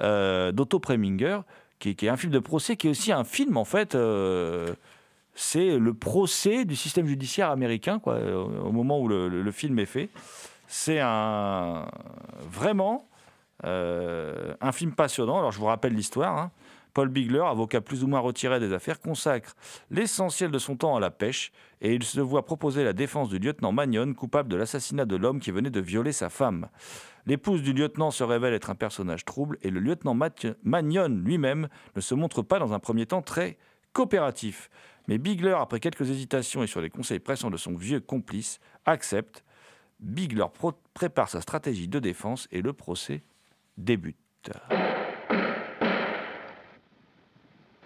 [0.00, 1.40] euh, d'Otto Preminger,
[1.78, 3.94] qui, est- un film de procès, qui est aussi un film en fait.
[3.94, 4.74] euh,
[5.34, 9.86] c'est le procès du système judiciaire américain, quoi, euh, au moment où le, film est
[9.86, 10.10] fait.
[10.68, 11.86] C'est un
[12.50, 13.08] vraiment
[13.64, 15.38] euh, un film passionnant.
[15.38, 16.36] Alors je vous rappelle l'histoire.
[16.38, 16.50] hein.
[16.94, 19.54] Paul Bigler, avocat plus ou moins retiré des affaires, consacre
[19.90, 23.38] l'essentiel de son temps à la pêche et il se voit proposer la défense du
[23.38, 26.68] lieutenant Magnon, coupable de l'assassinat de l'homme qui venait de violer sa femme.
[27.26, 30.16] L'épouse du lieutenant se révèle être un personnage trouble et le lieutenant
[30.62, 33.56] Magnon lui-même ne se montre pas dans un premier temps très
[33.92, 34.70] coopératif.
[35.08, 39.44] Mais Bigler, après quelques hésitations et sur les conseils pressants de son vieux complice, accepte.
[40.00, 40.46] Bigler
[40.94, 43.22] prépare sa stratégie de défense et le procès
[43.76, 44.16] débute.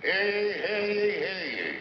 [0.06, 1.76] Hey, hey, hey.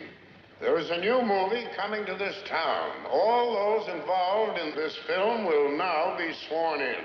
[0.60, 3.06] There is a new movie coming to this town.
[3.08, 7.04] All those involved in this film will now be sworn in.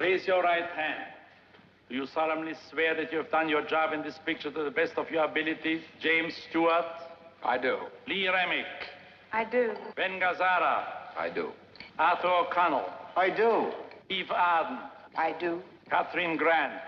[0.00, 1.04] Raise your right hand.
[1.88, 4.70] Do you solemnly swear that you have done your job in this picture to the
[4.72, 5.82] best of your abilities?
[6.00, 6.84] James Stewart?
[7.44, 7.78] I do.
[8.08, 8.66] Lee Remick?
[9.32, 9.74] I do.
[9.94, 10.86] Ben Gazzara?
[11.16, 11.50] I do.
[12.00, 12.90] Arthur O'Connell?
[13.16, 13.70] I do.
[14.10, 14.78] Eve Arden?
[15.16, 15.62] I do.
[15.88, 16.82] Catherine Grant?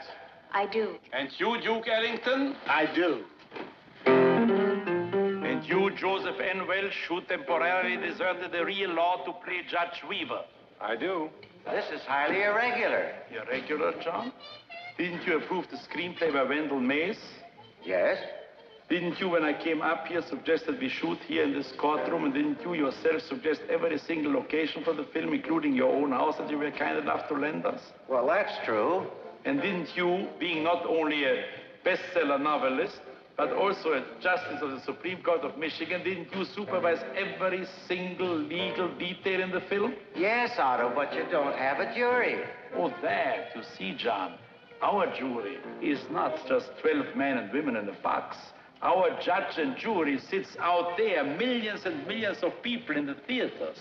[0.52, 0.96] I do.
[1.12, 2.56] And you, Duke Ellington?
[2.66, 3.24] I do.
[4.06, 6.66] And you, Joseph N.
[6.66, 10.42] Welsh, who temporarily deserted the real law to play Judge Weaver?
[10.80, 11.28] I do.
[11.64, 13.12] This is highly irregular.
[13.30, 14.32] Irregular, John?
[14.96, 17.18] Didn't you approve the screenplay by Wendell Mays?
[17.84, 18.18] Yes?
[18.88, 22.24] Didn't you, when I came up here, suggest that we shoot here in this courtroom?
[22.24, 26.38] And didn't you yourself suggest every single location for the film, including your own house
[26.38, 27.80] that you were kind enough to lend us?
[28.08, 29.06] Well, that's true.
[29.44, 31.44] And didn't you, being not only a
[31.84, 33.00] bestseller novelist,
[33.36, 38.36] but also a justice of the Supreme Court of Michigan, didn't you supervise every single
[38.36, 39.94] legal detail in the film?
[40.16, 42.42] Yes, Otto, but you don't have a jury.
[42.74, 44.34] Oh, that, you see, John,
[44.82, 48.36] our jury is not just 12 men and women in a box.
[48.82, 53.78] Our judge and jury sits out there, millions and millions of people in the theaters.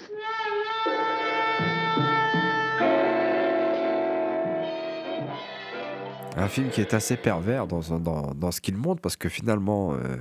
[6.38, 10.18] Un film qui est assez pervers dans, ce qu'il montre parce que finalement, euh,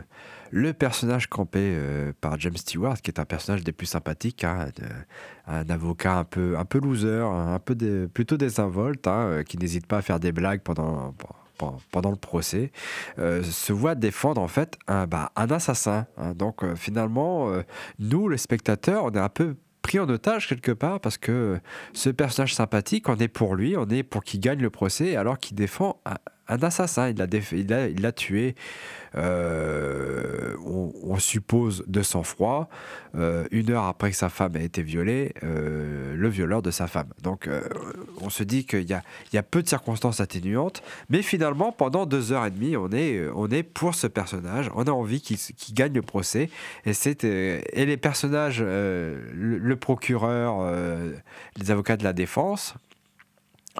[0.50, 4.68] le personnage campé euh, par James Stewart, qui est un personnage des plus sympathiques, hein,
[4.76, 4.84] de-
[5.46, 7.76] un avocat un peu, un peu loser, un peu
[8.12, 11.14] plutôt désinvolte, hein, euh, qui n'hésite pas à faire des blagues pendant,
[12.10, 12.70] le procès,
[13.18, 16.06] euh, se voit défendre en fait un, bah, un assassin.
[16.16, 16.32] hein.
[16.32, 17.62] Donc euh, finalement, euh,
[17.98, 21.60] nous, les spectateurs, on est un peu pris en otage quelque part parce que
[21.92, 25.38] ce personnage sympathique, on est pour lui, on est pour qu'il gagne le procès alors
[25.38, 26.02] qu'il défend
[26.48, 27.10] un, un assassin.
[27.10, 28.54] Il l'a tué,
[29.16, 32.68] euh, on, suppose de sang-froid,
[33.16, 36.86] euh, une heure après que sa femme a été violée, euh, le violeur de sa
[36.86, 37.08] femme.
[37.22, 37.48] Donc
[38.20, 42.44] on se dit qu'il y a, peu de circonstances atténuantes, mais finalement pendant deux heures
[42.44, 46.50] et demie, on est, pour ce personnage, on a envie qu'il gagne le procès,
[46.84, 50.70] et, les personnages, le, procureur,
[51.56, 52.74] les avocats de la défense,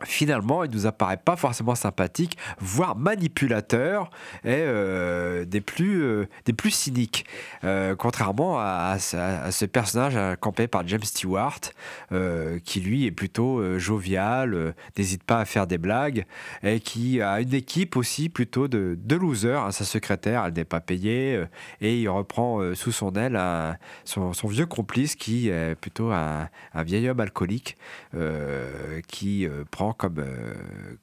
[0.05, 4.11] finalement, il nous apparaît pas forcément sympathique, voire manipulateur
[4.45, 7.27] et euh, des, plus, euh, des plus cyniques.
[7.65, 11.61] Euh, contrairement à, ce- personnage campé par James Stewart,
[12.65, 16.25] qui lui est plutôt jovial, n'hésite pas à faire des blagues,
[16.63, 19.63] et qui a une équipe aussi plutôt de, de losers.
[19.65, 19.73] hein.
[19.73, 21.43] sa secrétaire, elle n'est pas payée,
[21.81, 23.41] et il reprend sous son aile
[24.05, 27.77] son, vieux complice qui est plutôt un, un vieil homme alcoolique
[29.09, 30.55] qui euh, comme, euh,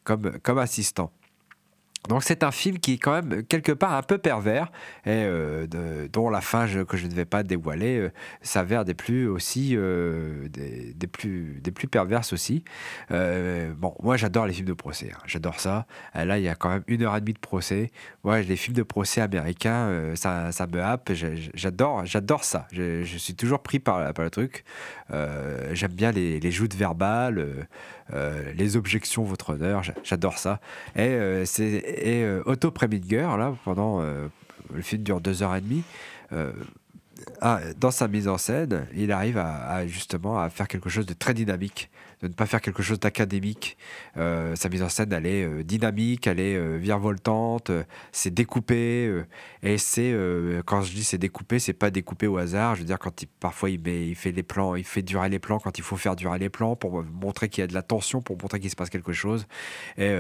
[0.04, 1.12] comme, comme assistant.
[2.10, 4.74] Donc c'est un film qui est quand même quelque part un peu pervers
[5.06, 5.68] et euh,
[6.12, 11.08] dont la fin que je ne vais pas dévoiler euh, s'avère des plus aussi des,
[11.10, 12.66] plus des plus perverses aussi.
[13.10, 15.20] Bon moi j'adore les films de procès, hein.
[15.28, 15.86] j'adore ça.
[16.14, 17.90] Là il y a quand même une heure et demie de procès.
[18.26, 21.10] Ouais les films de procès américains ça, ça me happe.
[21.54, 22.68] J'adore j'adore ça.
[22.74, 24.66] Je, je suis toujours pris par, par le truc.
[25.72, 27.66] J'aime bien les, les joutes verbales,
[28.56, 29.84] les objections votre honneur.
[29.84, 30.60] J'a- J'adore ça.
[30.96, 34.28] Et, euh, euh, Otto Preminger, là, pendant euh,
[34.74, 35.84] le film dure deux heures et demie,
[36.32, 36.52] euh,
[37.42, 41.14] ah, dans sa mise en scène, il arrive à justement à faire quelque chose de
[41.14, 41.90] très dynamique,
[42.24, 43.78] de ne pas faire quelque chose d'académique.
[44.18, 47.70] Euh, sa mise en scène, elle est euh, dynamique, elle est euh, virevoltante,
[48.14, 49.24] c'est découpé.
[49.62, 50.16] et c'est,
[50.66, 52.76] quand je dis c'est découpé, c'est pas découpé au hasard.
[52.76, 55.78] Je veux dire, quand parfois il, fait les plans, il fait durer les plans quand
[55.78, 58.38] il faut faire durer les plans pour montrer qu'il y a de la tension, pour
[58.42, 59.46] montrer qu'il se passe quelque chose.
[59.98, 60.16] Et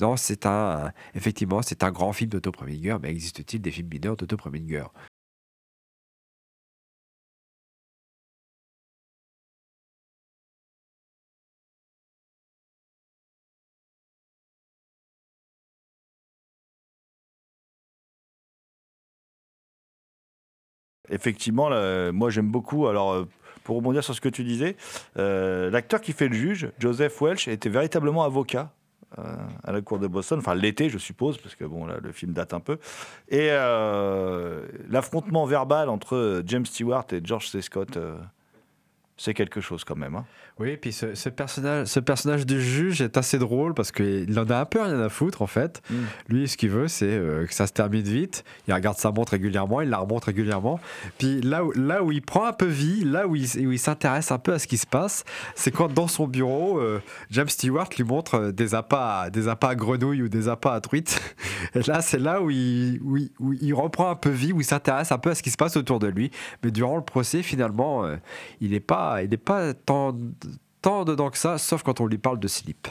[0.00, 4.16] non, c'est un, effectivement, c'est un grand film d'Otto Preminger, mais existe-t-il des films mineurs
[4.16, 4.84] d'Otto Preminger
[21.10, 21.70] Effectivement,
[22.12, 22.86] moi j'aime beaucoup.
[22.86, 23.24] Alors, euh,
[23.62, 24.76] pour rebondir sur ce que tu disais,
[25.18, 28.72] euh, l'acteur qui fait le juge, Joseph Welch, était véritablement avocat
[29.18, 30.38] euh, à la cour de Boston.
[30.38, 32.78] Enfin, l'été, je suppose, parce que bon, le film date un peu.
[33.28, 33.48] Et
[34.88, 37.62] l'affrontement verbal entre James Stewart et George C.
[37.62, 37.98] Scott,
[39.16, 40.14] c'est quelque chose quand même.
[40.16, 40.24] hein.
[40.58, 44.38] Oui, et puis ce, ce personnage, ce personnage du juge est assez drôle parce qu'il
[44.38, 45.82] en a un peu rien à foutre en fait.
[45.90, 45.94] Mm.
[46.28, 48.44] Lui, ce qu'il veut, c'est euh, que ça se termine vite.
[48.68, 50.78] Il regarde sa montre régulièrement, il la remonte régulièrement.
[51.18, 53.78] Puis là où, là où il prend un peu vie, là où il, où il
[53.80, 55.24] s'intéresse un peu à ce qui se passe,
[55.56, 57.00] c'est quand dans son bureau, euh,
[57.30, 60.72] James Stewart lui montre euh, des appâts, à- des appâts à grenouilles ou des appâts
[60.74, 61.20] à truites.
[61.74, 64.60] Et là, c'est là où il, où, il- où il reprend un peu vie, où
[64.60, 66.30] il s'intéresse un peu à ce qui se passe autour de lui.
[66.62, 68.16] Mais durant le procès, finalement, euh,
[68.60, 70.16] il n'est pas, il est pas tant,
[70.82, 72.88] tant dedans que ça, sauf quand on lui parle de slip.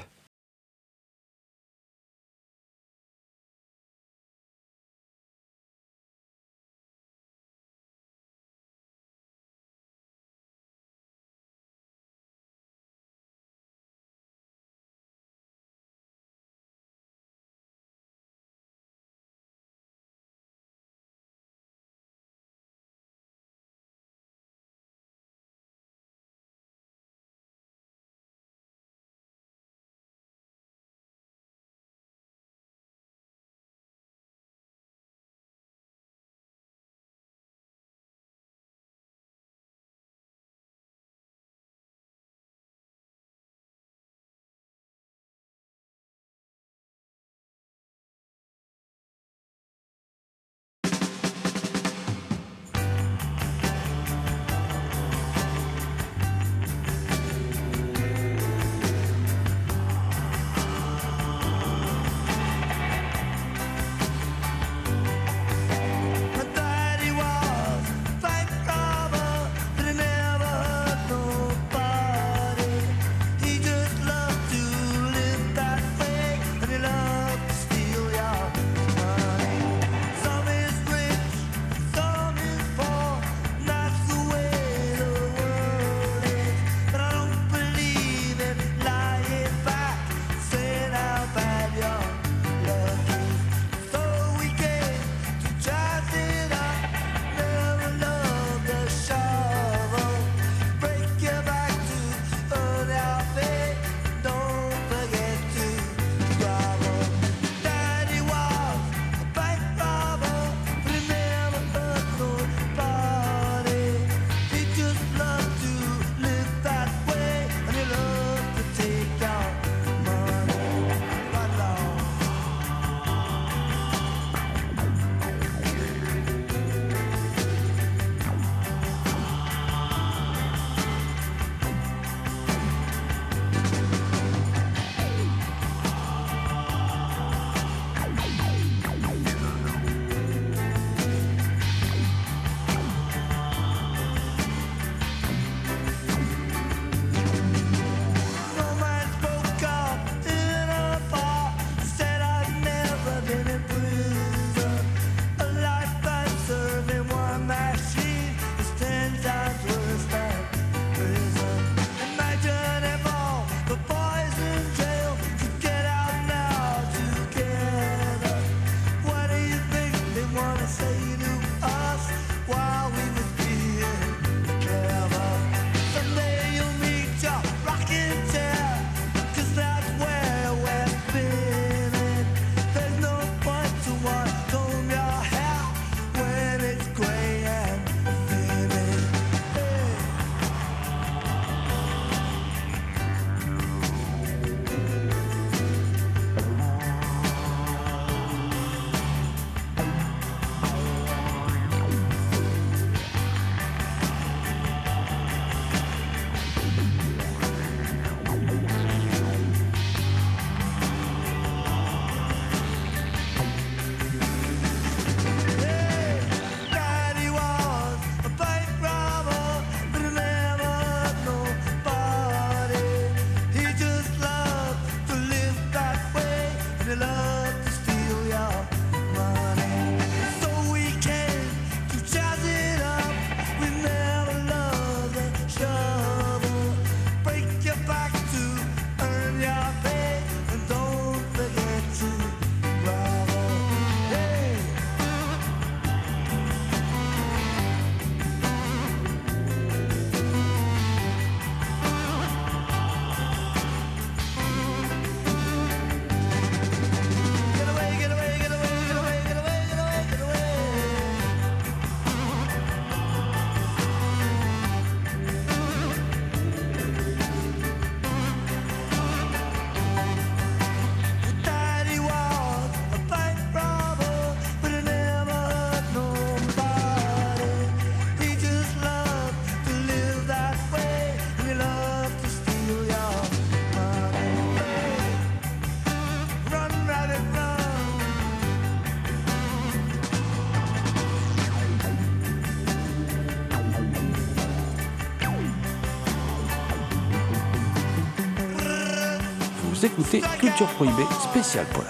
[299.85, 301.83] Écoutez Culture Prohibée spécial was.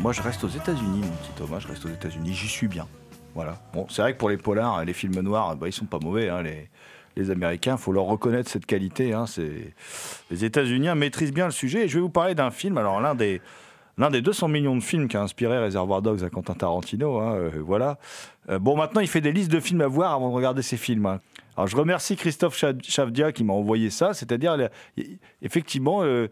[0.00, 1.58] Moi, je reste aux États-Unis, mon petit Thomas.
[1.58, 2.32] Je reste aux États-Unis.
[2.32, 2.86] J'y suis bien.
[3.34, 3.58] Voilà.
[3.74, 6.30] Bon, c'est vrai que pour les polars, les films noirs, bah, ils sont pas mauvais.
[6.30, 9.12] hein, les, Américains, faut leur reconnaître cette qualité.
[9.12, 9.26] hein,
[10.30, 11.84] les États-Unis maîtrisent bien le sujet.
[11.84, 12.78] Et je vais vous parler d'un film.
[12.78, 13.42] Alors l'un des
[13.98, 17.34] L'un des 200 millions de films qui a inspiré Reservoir Dogs à Quentin Tarantino, hein,
[17.34, 17.98] euh, voilà.
[18.48, 20.76] Euh, bon, maintenant, il fait des listes de films à voir avant de regarder ses
[20.76, 21.06] films.
[21.06, 21.20] hein.
[21.60, 24.14] Alors, je remercie Christophe Chav- Chavdia qui m'a envoyé ça.
[24.14, 24.56] C'est-à-dire,
[25.42, 26.28] effectivement, euh,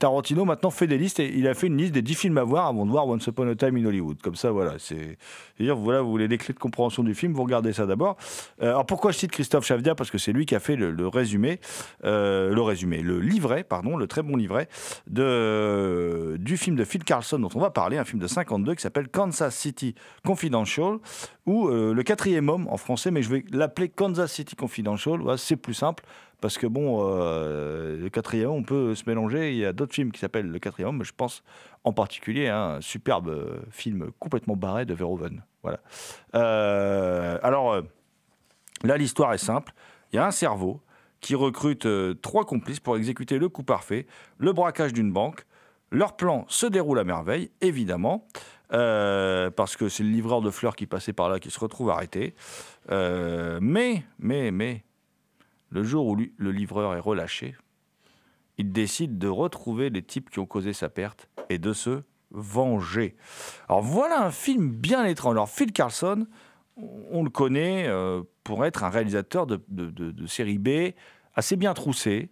[0.00, 2.42] Tarantino maintenant fait des listes et il a fait une liste des 10 films à
[2.42, 4.20] voir avant de voir Once Upon a Time in Hollywood.
[4.20, 4.74] Comme ça, voilà.
[4.78, 5.18] C'est,
[5.56, 8.16] c'est-à-dire, voilà, vous voulez des clés de compréhension du film, vous regardez ça d'abord.
[8.60, 9.94] Euh, alors, pourquoi je cite Christophe Chavdia?
[9.94, 11.60] Parce que c'est lui qui a fait le, résumé,
[12.02, 14.68] euh, le résumé, le livret, pardon, le très bon livret
[15.06, 18.82] de, du film de Phil Carlson dont on va parler, un film de 52 qui
[18.82, 20.98] s'appelle Kansas City Confidential,
[21.46, 24.71] ou le quatrième homme en français, mais je vais l'appeler Kansas City Confidential.
[25.36, 26.04] C'est plus simple
[26.42, 29.52] parce que bon, euh, le quatrième on peut se mélanger.
[29.52, 31.42] Il y a d'autres films qui s'appellent le quatrième mais je pense
[31.84, 35.42] en particulier à un superbe euh, film complètement barré de Verhoeven.
[35.62, 35.80] Voilà.
[36.34, 37.80] Euh, alors
[38.82, 39.72] là, l'histoire est simple.
[40.12, 40.80] Il y a un cerveau
[41.20, 41.86] qui recrute
[42.20, 44.06] trois complices pour exécuter le coup parfait,
[44.38, 45.46] le braquage d'une banque.
[45.92, 48.26] Leur plan se déroule à merveille, évidemment,
[48.68, 52.34] parce que c'est le livreur de fleurs qui passait par là qui se retrouve arrêté.
[52.90, 54.84] Euh, mais, mais, mais,
[55.70, 57.56] le jour où le livreur est relâché,
[58.58, 63.16] il décide de retrouver les types qui ont causé sa perte et de se venger.
[63.68, 65.32] Alors voilà un film bien étrange.
[65.32, 66.26] Alors Phil Carlson,
[66.76, 70.94] on le connaît euh, pour être un réalisateur de série B
[71.34, 72.30] assez bien troussé.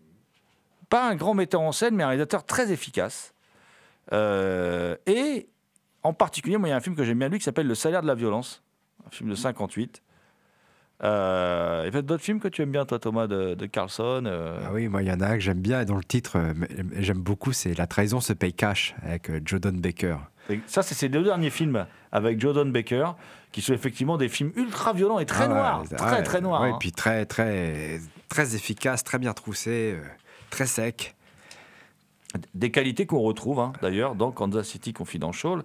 [0.89, 3.35] Pas un grand metteur en scène, mais un réalisateur très efficace.
[4.13, 5.49] Euh, et
[6.03, 7.75] en particulier, moi, il y a un film que j'aime bien lui qui s'appelle Le
[7.75, 8.63] salaire de la violence,
[9.07, 10.03] un film de 58.
[11.03, 14.25] Euh, il y a d'autres films que tu aimes bien, toi, Thomas, de, de Carlson.
[14.27, 16.05] euh, Ah oui, moi, il y en a un que j'aime bien et dont le
[16.05, 16.53] titre, euh,
[16.99, 20.17] j'aime beaucoup, c'est La trahison se paye cash avec euh, Jordan Baker.
[20.51, 23.13] Et Ça, c'est ses deux derniers films avec Jordan Baker,
[23.53, 25.83] qui sont effectivement des films ultra violents et très Ah noirs.
[25.97, 26.61] Très, ouais, très noirs.
[26.63, 26.75] ouais, hein.
[26.75, 30.03] Et puis très, très, très efficace, très bien troussé, euh,
[30.51, 31.15] très sec.
[32.55, 35.63] Des qualités qu'on retrouve hein, d'ailleurs dans Kansas City Confidential.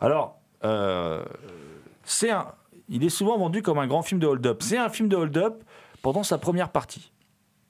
[0.00, 0.38] Alors,
[2.04, 2.46] c'est un,
[2.88, 4.62] il est souvent vendu comme un grand film de hold-up.
[4.62, 5.62] C'est un film de hold-up
[6.02, 7.12] pendant sa première partie.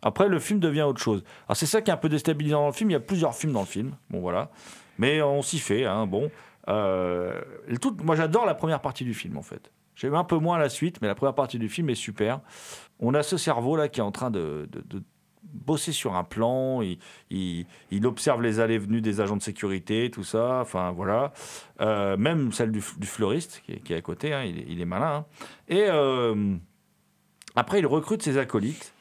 [0.02, 1.24] Après, le film devient autre chose.
[1.48, 2.90] Alors, c'est ça qui est un peu déstabilisant dans le film.
[2.90, 3.92] Il y a plusieurs films dans le film.
[4.11, 4.50] Bon, voilà.
[4.98, 5.85] Mais on s'y fait.
[5.85, 6.31] Hein, bon.
[6.68, 7.40] Euh,
[8.02, 9.72] moi, j'adore la première partie du film, en fait.
[9.96, 12.40] J'aime un peu moins la suite, mais la première partie du film est super.
[13.00, 14.68] On a ce cerveau-là qui est en train de
[15.52, 16.80] bosser sur un plan.
[17.30, 17.66] Il,
[18.04, 20.60] observe les allées venues des agents de sécurité, tout ça.
[20.60, 21.33] Enfin, voilà.
[21.81, 24.33] Euh, même celle du, fleuriste qui est, à côté.
[24.33, 25.16] hein, il, est, malin.
[25.16, 25.25] hein.
[25.68, 26.54] Et euh,
[27.56, 28.94] après, il recrute ses acolytes.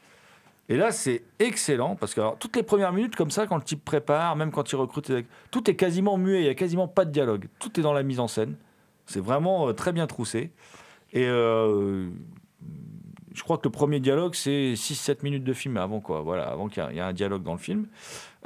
[0.70, 3.86] Et là, c'est excellent parce que toutes les premières minutes, comme ça, quand le type
[3.86, 5.12] prépare, même quand il recrute,
[5.50, 7.48] tout est quasiment muet, il n'y a quasiment pas de dialogue.
[7.60, 8.56] Tout est dans la mise en scène.
[9.06, 10.52] C'est vraiment euh, très bien troussé.
[11.14, 11.26] Et
[13.38, 16.22] je crois que le premier dialogue, c'est 6-7 minutes de film avant, quoi.
[16.22, 17.86] Voilà, avant qu'il y, ait un dialogue dans le film.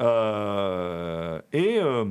[0.02, 2.06] Euh, et euh,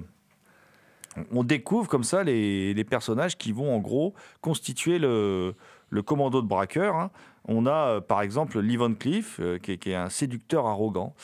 [1.30, 5.54] on découvre comme ça les, personnages qui vont en gros constituer le,
[6.06, 6.96] commando de braqueurs.
[6.96, 7.10] hein.
[7.46, 11.14] On a euh, par exemple Lee Van Cleef, qui, est, un séducteur arrogant,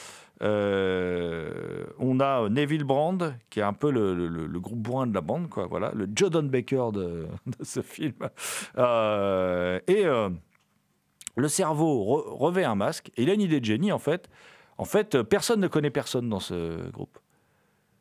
[0.43, 5.67] on a Neville Brand, qui est un peu le, groupe bourrin de la bande, quoi,
[5.67, 7.29] voilà, le Jordan Baker de,
[7.63, 8.13] ce film.
[9.89, 10.05] Et
[11.37, 14.29] le cerveau re- revêt un masque, et il a une idée de génie, en fait.
[14.79, 17.19] En fait, euh, personne ne connaît personne dans ce groupe.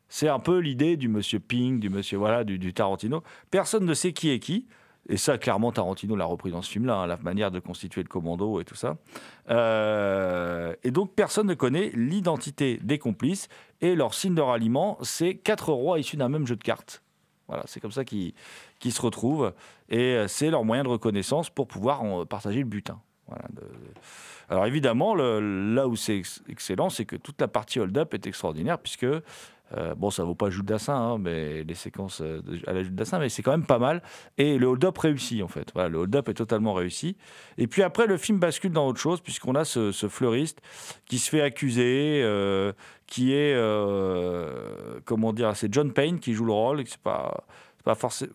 [0.08, 3.22] C'est un peu l'idée du monsieur Ping, du monsieur voilà, du, Tarantino.
[3.50, 4.66] Personne ne sait qui est qui.
[5.08, 8.08] Et ça, clairement, Tarantino l'a repris dans ce film-là, hein, la manière de constituer le
[8.08, 8.96] commando et tout ça.
[9.50, 13.48] Euh, et donc, personne ne connaît l'identité des complices.
[13.80, 17.02] Et leur signe de ralliement, c'est quatre rois issus d'un même jeu de cartes.
[17.48, 18.32] Voilà, c'est comme ça qu'ils
[18.80, 19.52] qu'ils se retrouvent.
[19.88, 23.00] Et euh, c'est leur moyen de reconnaissance pour pouvoir en partager le butin.
[24.48, 28.78] Alors évidemment, là où c'est ex- excellent, c'est que toute la partie hold-up est extraordinaire,
[28.78, 32.84] puisque, euh, bon, ça vaut pas Jules Dassin, hein, mais les séquences euh, à la
[32.84, 34.02] Jules Dassin, mais c'est quand même pas mal.
[34.38, 35.70] Et le hold-up réussit, en fait.
[35.74, 37.16] Voilà, le hold-up est totalement réussi.
[37.58, 40.60] Et puis après, le film bascule dans autre chose, puisqu'on a ce, fleuriste
[41.06, 42.72] qui se fait accuser, euh,
[43.08, 43.56] qui est,
[45.04, 47.44] comment dire, c'est John Payne qui joue le rôle, c'est pas
[47.96, 48.32] forcément...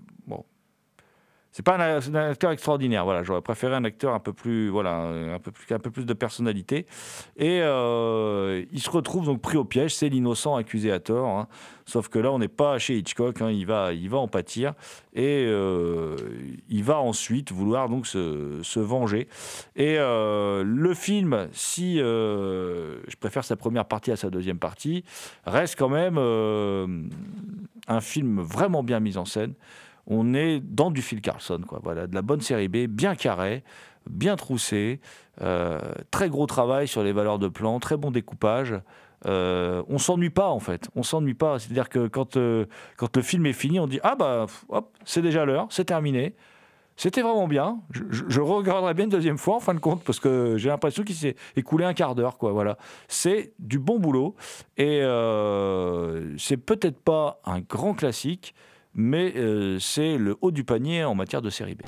[1.51, 3.03] C'est pas un, acteur extraordinaire.
[3.03, 6.05] Voilà, j'aurais préféré un acteur un peu plus, voilà, un peu plus, un peu plus
[6.05, 6.85] de personnalité.
[7.35, 9.93] Et euh, il se retrouve donc pris au piège.
[9.93, 11.27] C'est l'innocent accusé à tort.
[11.27, 11.47] hein.
[11.85, 13.41] Sauf que là, on n'est pas chez Hitchcock.
[13.41, 13.51] hein.
[13.51, 14.75] Il va, il va en pâtir
[15.13, 16.15] et euh,
[16.69, 19.27] il va ensuite vouloir donc se, venger.
[19.75, 25.03] Et euh, le film, si je préfère sa première partie à sa deuxième partie,
[25.45, 26.17] reste quand même
[27.87, 29.53] un film vraiment bien mis en scène
[30.11, 31.79] on est dans du Phil Carlson, quoi.
[31.81, 33.63] Voilà, de la bonne série B, bien carré,
[34.09, 34.99] bien troussé,
[35.41, 35.79] euh,
[36.11, 38.75] très gros travail sur les valeurs de plan, très bon découpage.
[39.27, 41.59] Euh, on s'ennuie pas en fait, on s'ennuie pas.
[41.59, 42.65] C'est-à-dire que quand, euh,
[42.97, 46.35] quand le film est fini, on dit ah bah hop, c'est déjà l'heure, c'est terminé.
[46.97, 47.79] C'était vraiment bien.
[47.91, 51.15] Je regarderai bien une deuxième fois en fin de compte parce que j'ai l'impression qu'il
[51.15, 52.51] s'est écoulé un quart d'heure quoi.
[52.51, 54.35] Voilà, c'est du bon boulot
[54.77, 58.53] et euh, c'est peut-être pas un grand classique,
[58.93, 61.81] mais euh, c'est le haut du panier en matière de série B.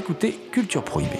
[0.00, 1.10] écoutez Culture Prohibée.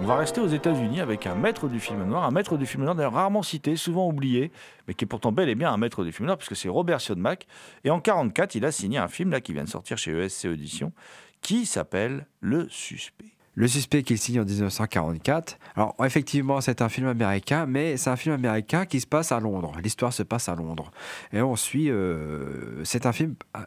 [0.00, 2.84] On va rester aux États-Unis avec un maître du film noir, un maître du film
[2.84, 4.52] noir d'ailleurs rarement cité, souvent oublié,
[4.86, 7.00] mais qui est pourtant bel et bien un maître du film noir, puisque c'est Robert
[7.00, 7.46] Siodmak.
[7.84, 10.46] Et en 44, il a signé un film là qui vient de sortir chez ESC
[10.46, 10.92] Audition,
[11.40, 13.38] qui s'appelle Le Suspect.
[13.58, 15.58] Le suspect qu'il signe en 1944.
[15.74, 19.40] Alors, effectivement, c'est un film américain, mais c'est un film américain qui se passe à
[19.40, 19.72] Londres.
[19.82, 20.92] L'histoire se passe à Londres.
[21.32, 21.90] Et on suit.
[21.90, 23.60] euh, c'est un film euh,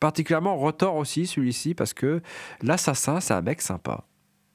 [0.00, 2.20] particulièrement Rotor aussi, celui-ci, parce que
[2.60, 4.04] l'assassin, c'est un mec sympa.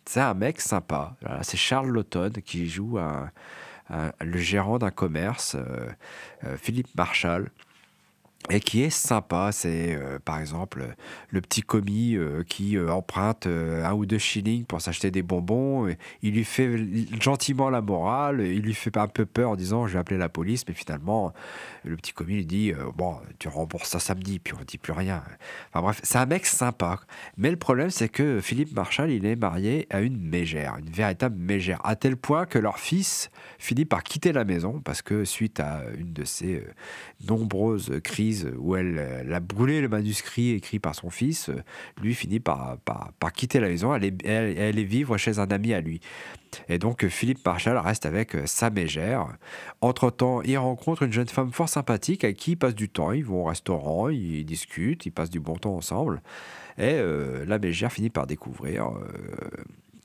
[0.06, 1.18] C'est un mec sympa.
[1.42, 3.00] C'est Charles Lawton qui joue
[3.90, 7.50] le gérant d'un commerce, euh, Philippe Marshall
[8.50, 9.52] et qui est sympa.
[9.52, 10.86] C'est euh, par exemple
[11.30, 15.94] le petit commis euh, qui euh, emprunte un ou deux shillings pour s'acheter des bonbons.
[16.22, 16.78] Il lui fait
[17.20, 20.30] gentiment la morale, il lui fait un peu peur en disant je vais appeler la
[20.30, 21.34] police, mais finalement
[21.84, 25.24] le petit commis lui dit bon tu rembourses ça samedi, puis on dit plus rien.
[25.70, 27.00] Enfin bref, c'est un mec sympa.
[27.38, 31.38] Mais le problème c'est que Philippe Marshall il est marié à une mégère, une véritable
[31.38, 33.30] mégère, à tel point que leur fils
[33.60, 36.62] finit par quitter la maison parce que suite à une de euh,
[37.28, 38.27] nombreuses crises
[38.58, 41.50] où elle, a brûlé le manuscrit écrit par son fils,
[42.02, 42.78] lui finit par,
[43.36, 46.00] quitter la maison, elle est, elle, vivre chez un ami à lui.
[46.70, 49.28] Et donc Philippe Marshall reste avec euh, sa mégère.
[49.82, 53.12] Entre-temps, il rencontre une jeune femme fort sympathique avec qui il passe du temps.
[53.12, 56.22] Ils vont au restaurant, ils discutent, ils passent du bon temps ensemble.
[56.78, 59.08] Et euh, la mégère finit par découvrir euh,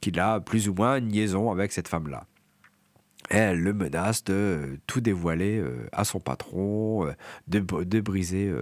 [0.01, 2.27] qu'il a plus ou moins une liaison avec cette femme-là.
[3.31, 7.13] Et elle le menace de euh, tout dévoiler euh, à son patron, euh,
[7.49, 8.53] de, de briser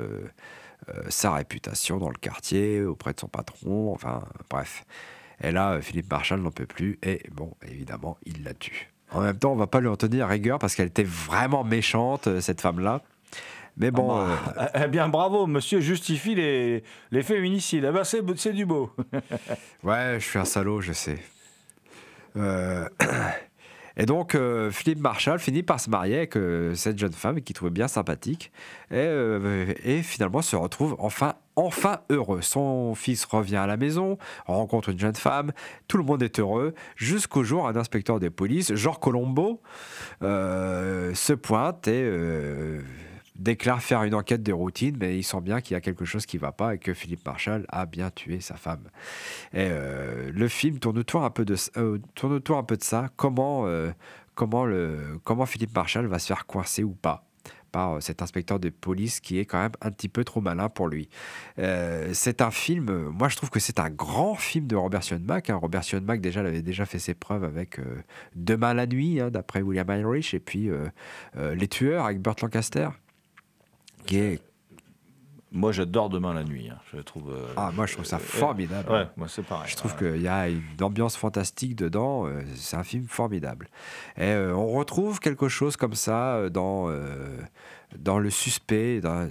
[1.08, 4.84] sa réputation dans le quartier, auprès de son patron, enfin bref.
[5.42, 8.90] Et là, Philippe Marshall n'en peut plus, et bon, évidemment, il la tue.
[9.12, 12.40] En même temps, on va pas lui en tenir rigueur parce qu'elle était vraiment méchante,
[12.40, 13.02] cette femme-là.
[13.76, 17.84] Mais bon, Ah bah, eh bien, bravo, monsieur justifie les, les féminicides.
[17.88, 18.90] Eh ben, c'est c'est du beau.
[19.84, 21.18] ouais, je suis un salaud, je sais.
[22.36, 22.88] Euh,
[23.96, 27.54] Et donc, euh, Philippe Marshall finit par se marier avec euh, cette jeune femme qu'il
[27.54, 28.52] trouvait bien sympathique
[28.90, 32.40] et, euh, et finalement se retrouve enfin, enfin heureux.
[32.42, 35.52] Son fils revient à la maison, rencontre une jeune femme,
[35.88, 39.60] tout le monde est heureux, jusqu'au jour où un inspecteur des polices, Georges Colombo,
[40.22, 42.80] se pointe et
[43.40, 46.26] déclare faire une enquête de routine, mais il sent bien qu'il y a quelque chose
[46.26, 48.88] qui ne va pas et que Philippe Marshall a bien tué sa femme.
[49.54, 53.08] Euh, le film tourne autour un peu de, euh, tourne autour un peu de ça.
[53.16, 53.90] Comment, euh,
[54.34, 57.24] comment, le, comment Philippe Marshall va se faire coincer ou pas
[57.72, 60.68] par euh, cet inspecteur de police qui est quand même un petit peu trop malin
[60.68, 61.08] pour lui.
[62.12, 65.48] C'est un film, moi je trouve que c'est un grand film de Robert Sionmack.
[65.48, 65.56] hein.
[65.56, 67.78] Robert Sionmack déjà il avait déjà fait ses preuves avec
[68.34, 70.68] Demain la nuit, hein, d'après William Heinrich, et puis
[71.36, 72.88] Les Tueurs avec Burt Lancaster,
[74.10, 74.40] qui est
[75.52, 76.68] Moi, j'adore Demain la nuit.
[76.70, 76.78] hein.
[76.92, 77.30] Je trouve.
[77.32, 78.88] euh, Ah, moi, je trouve ça euh, formidable.
[78.90, 79.68] Ouais, moi, c'est pareil.
[79.68, 80.12] Je trouve Ouais.
[80.12, 82.26] qu'il y a une ambiance fantastique dedans.
[82.26, 83.68] euh, C'est un film formidable.
[84.16, 86.88] Et euh, on retrouve quelque chose comme ça dans,
[87.98, 89.28] dans Le Suspect, dans,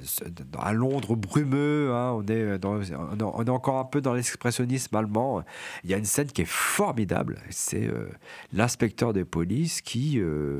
[0.52, 1.92] dans un Londres brumeux.
[1.94, 2.12] hein.
[2.18, 2.82] on, est dans-
[3.36, 5.44] on est- encore un peu dans l'expressionnisme allemand.
[5.86, 7.40] Il y a une scène qui est formidable.
[7.50, 8.10] C'est euh,
[8.52, 10.60] l'inspecteur de police qui, euh,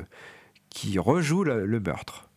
[0.70, 2.29] qui rejoue le- le meurtre.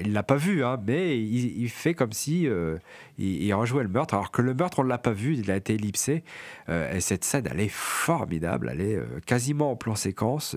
[0.00, 2.78] Il l'a pas vu, hein, mais il, fait comme si euh,
[3.18, 5.74] il, rejouait le meurtre, alors que le meurtre on l'a pas vu, il a été
[5.74, 6.24] ellipsé.
[6.68, 10.56] Euh, et cette scène, elle est formidable, elle est euh, quasiment en plan séquence,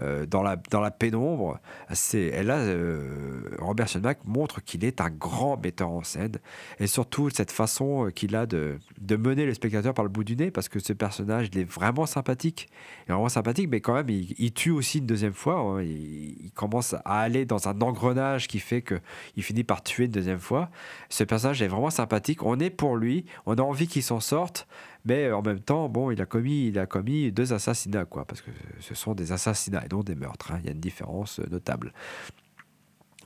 [0.00, 1.58] euh, dans la dans la pénombre.
[1.92, 6.36] C'est, là, euh, Robert Sionmack montre qu'il est un grand metteur en scène,
[6.78, 10.24] et surtout cette façon euh, qu'il a de, de mener le spectateur par le bout
[10.24, 12.68] du nez, parce que ce personnage, il est vraiment sympathique,
[13.06, 15.58] il est vraiment sympathique, mais quand même, il, tue aussi une deuxième fois.
[15.58, 15.82] hein.
[15.82, 19.00] il, il commence à aller dans un engrenage qui fait que
[19.36, 20.70] il finit par tuer une deuxième fois.
[21.08, 22.42] Ce personnage est vraiment sympathique.
[22.44, 24.66] On est pour lui, on a envie qu'il s'en sorte,
[25.04, 28.40] mais en même temps, bon, il a commis, il a commis deux assassinats, quoi, parce
[28.42, 30.52] que ce sont des assassinats et non des meurtres.
[30.52, 30.58] hein.
[30.60, 31.92] Il y a une différence euh, notable.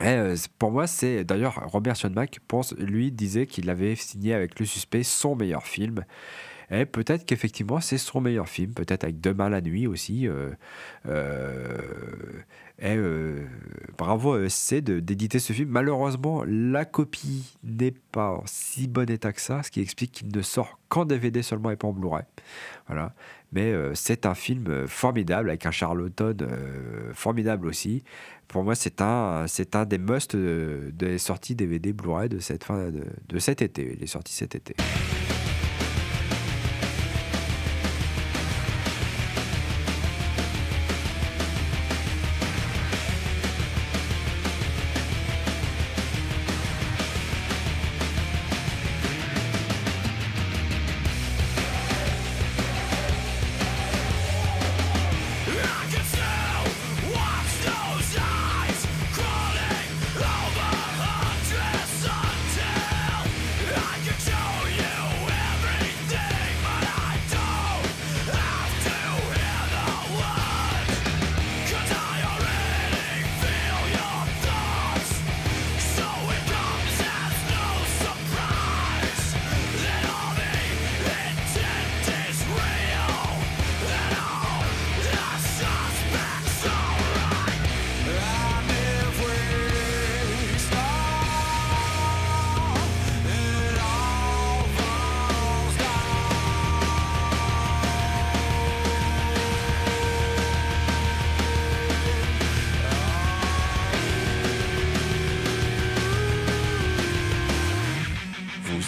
[0.01, 4.59] Et, euh, pour moi, c'est d'ailleurs Robert Sionmack pense, lui disait qu'il avait signé avec
[4.59, 6.05] Le Suspect son meilleur film.
[6.71, 10.27] Et peut-être qu'effectivement c'est son meilleur film, peut-être avec Demain la nuit aussi.
[10.29, 10.51] euh,
[11.07, 11.79] euh,
[12.81, 13.45] et euh,
[13.97, 15.69] bravo ESC de- d'éditer ce film.
[15.69, 20.37] Malheureusement, la copie n'est pas en si bon état que ça, ce qui explique qu'il
[20.37, 22.25] ne sort qu'en DVD seulement et pas en Blu-ray.
[22.89, 23.15] Voilà.
[23.53, 26.37] Mais euh, c'est un film euh, formidable avec un Charlton
[27.13, 28.03] formidable aussi.
[28.49, 33.63] Pour moi, c'est un, c'est un des must des sorties DVD Blu-ray de, de cet
[33.63, 33.95] été.
[33.97, 34.75] Il est sorti cet été.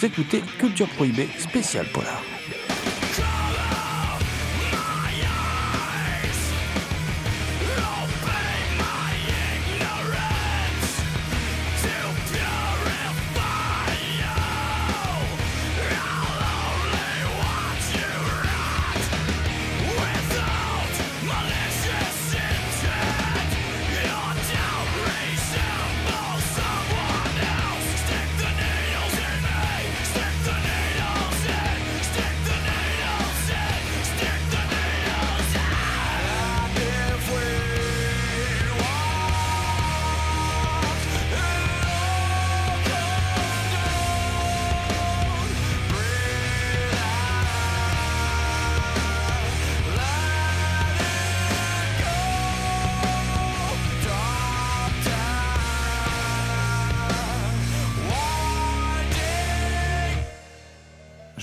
[0.07, 2.36] Écoutez Culture Prohibée spécial polar.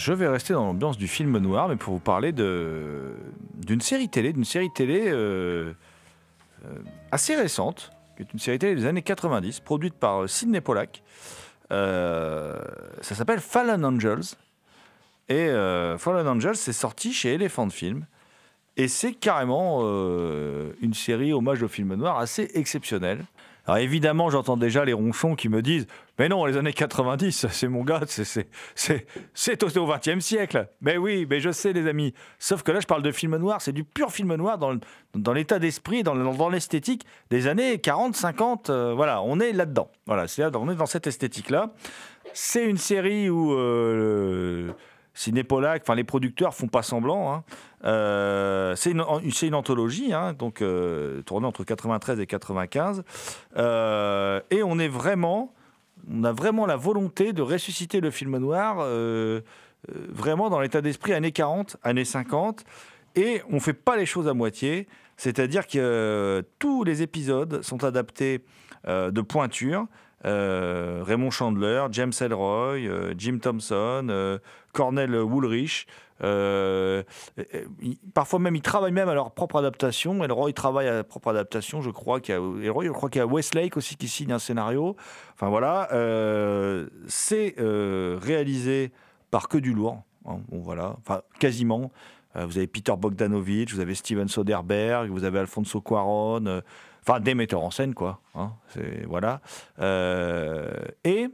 [0.04, 4.34] Je vais rester dans l'ambiance du film noir, mais pour vous parler d'une série télé,
[4.34, 5.72] d'une série télé euh,
[6.66, 6.74] euh,
[7.10, 11.02] assez récente, qui est une série télé des années 90, produite par Sidney Pollack.
[11.72, 12.60] Euh,
[13.00, 14.36] ça s'appelle Fallen Angels.
[15.30, 18.04] Et euh, Fallen Angels, c'est sorti chez Elephant Film.
[18.76, 23.24] Et c'est carrément euh, une série hommage au film noir assez exceptionnelle.
[23.66, 25.86] Alors évidemment, j'entends déjà les ronchons qui me disent
[26.18, 28.46] Mais non, les années 90, c'est mon gars, c'est-
[29.78, 30.68] au XXe siècle.
[30.82, 32.12] Mais oui, mais je sais, les amis.
[32.38, 35.58] Sauf que là, je parle de film noir, c'est du pur film noir dans, l'état
[35.58, 38.70] d'esprit, dans, le- dans l'esthétique des années 40, 50.
[38.70, 39.90] euh, voilà, on est là-dedans.
[40.06, 41.72] Voilà, on est dans cette esthétique-là.
[42.32, 43.52] C'est une série où.
[43.54, 44.72] Euh,
[45.44, 47.32] Pollack, enfin les producteurs font pas semblant.
[47.32, 47.44] hein.
[47.84, 53.04] Euh, c'est une, anthologie, hein, donc euh, tournée entre 93 et 95,
[53.56, 55.54] Euh, et on est vraiment,
[56.10, 58.86] on a vraiment la volonté de ressusciter le film noir,
[60.08, 62.64] vraiment dans l'état d'esprit années 40, années 50,
[63.16, 64.88] et on fait pas les choses à moitié.
[65.16, 68.44] C'est-à-dire que tous les épisodes sont adaptés
[68.86, 69.86] de pointure.
[70.24, 74.38] Euh, Raymond Chandler, James Ellroy, euh, Jim Thompson, euh,
[74.72, 75.86] Cornel Woolrich.
[76.22, 77.02] euh,
[78.14, 80.24] parfois même, ils travaillent même à leur propre adaptation.
[80.24, 83.22] Ellroy travaille à la propre adaptation, je crois qu'il y a, je crois qu'il y
[83.22, 84.96] a Westlake aussi qui signe un scénario.
[85.34, 85.88] Enfin voilà,
[87.06, 88.92] c'est réalisé
[89.30, 90.02] par que du lourd.
[90.26, 91.90] hein, bon, voilà, enfin quasiment.
[92.36, 96.60] Vous avez Peter Bogdanovich, vous avez Steven Soderbergh, vous avez Alfonso Cuarón, euh,
[97.06, 98.20] enfin des metteurs en scène quoi.
[98.34, 98.52] hein,
[99.06, 99.40] voilà.
[99.78, 100.70] Euh,
[101.04, 101.28] et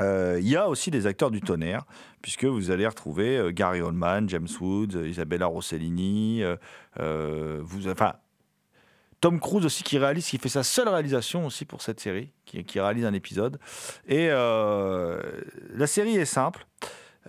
[0.00, 1.84] euh, il y a aussi des acteurs du tonnerre,
[2.22, 6.56] puisque vous allez retrouver euh, Gary Oldman, James Woods, euh, Isabella Rossellini, euh,
[6.98, 8.14] euh, vous, enfin,
[9.20, 12.80] Tom Cruise aussi qui réalise, qui fait sa seule réalisation aussi pour cette série, qui,
[12.80, 13.58] réalise un épisode.
[14.08, 15.20] Et euh,
[15.74, 16.66] la série est simple.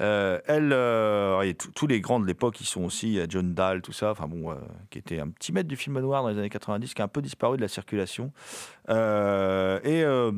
[0.01, 4.11] Euh, elle, euh, tous- les grands de l'époque, ils sont aussi, John Dahl, tout ça,
[4.11, 4.55] enfin bon, euh,
[4.89, 7.07] qui était un petit maître du film noir dans les années 90, qui a un
[7.09, 8.31] peu disparu de la circulation.
[8.89, 10.31] Euh, et euh,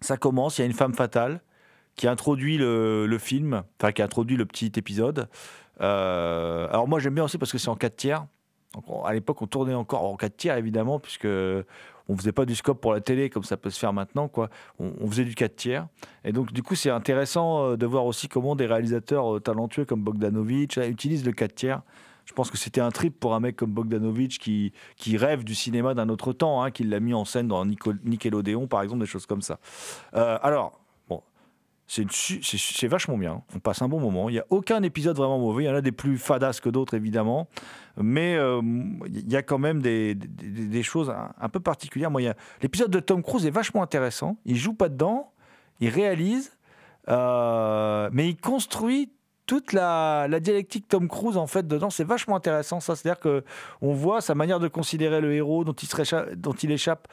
[0.00, 1.40] ça commence, il y a une femme fatale
[1.94, 5.28] qui introduit le, film, enfin qui introduit le petit épisode.
[5.78, 8.26] Alors moi j'aime bien aussi parce que c'est en 4 tiers.
[8.74, 11.28] Donc, on- à l'époque on tournait encore en 4 tiers évidemment, puisque
[12.12, 14.28] on faisait pas du scope pour la télé comme ça peut se faire maintenant.
[14.28, 14.50] Quoi.
[14.78, 15.86] On, faisait du 4 tiers.
[16.24, 19.84] Et donc du coup c'est intéressant euh, de voir aussi comment des réalisateurs euh, talentueux
[19.84, 21.82] comme Bogdanovich là, utilisent le 4 tiers.
[22.24, 25.54] Je pense que c'était un trip pour un mec comme Bogdanovich qui, qui rêve du
[25.54, 29.06] cinéma d'un autre temps, hein, qui l'a mis en scène dans Nickelodeon, par exemple, des
[29.06, 29.58] choses comme ça.
[30.14, 30.81] Euh, alors,
[31.92, 33.42] c'est vachement bien.
[33.54, 34.28] On passe un bon moment.
[34.30, 35.64] Il n'y a aucun épisode vraiment mauvais.
[35.64, 37.48] Il y en a des plus fadas que d'autres, évidemment.
[37.98, 38.62] Mais euh,
[39.06, 40.16] il y a quand même des,
[40.82, 42.10] choses un, peu particulières.
[42.10, 42.22] Moi,
[42.62, 44.38] L'épisode de Tom Cruise est vachement intéressant.
[44.46, 45.32] Il joue pas dedans.
[45.80, 46.56] Il réalise.
[47.08, 49.12] euh, mais il construit
[49.46, 52.96] toute la, dialectique Tom Cruise en fait dedans, c'est vachement intéressant ça.
[52.96, 53.44] C'est-à-dire que
[53.82, 55.88] on voit sa manière de considérer le héros, dont il,
[56.36, 57.08] dont il échappe,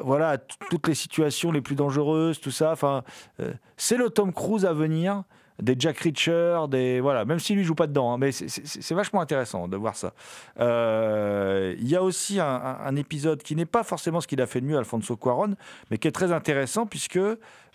[0.00, 2.72] voilà, toutes les situations les plus dangereuses, tout ça.
[2.72, 3.04] Enfin,
[3.40, 5.22] euh, c'est le Tom Cruise à venir,
[5.62, 7.24] des Jack Reacher, des voilà.
[7.24, 10.12] Même si lui joue pas dedans, hein, mais c'est- vachement intéressant de voir ça.
[10.58, 14.60] Euh, Il y a aussi un, épisode qui n'est pas forcément ce qu'il a fait
[14.60, 15.54] de mieux, Alfonso Cuarón,
[15.90, 17.18] mais qui est très intéressant puisque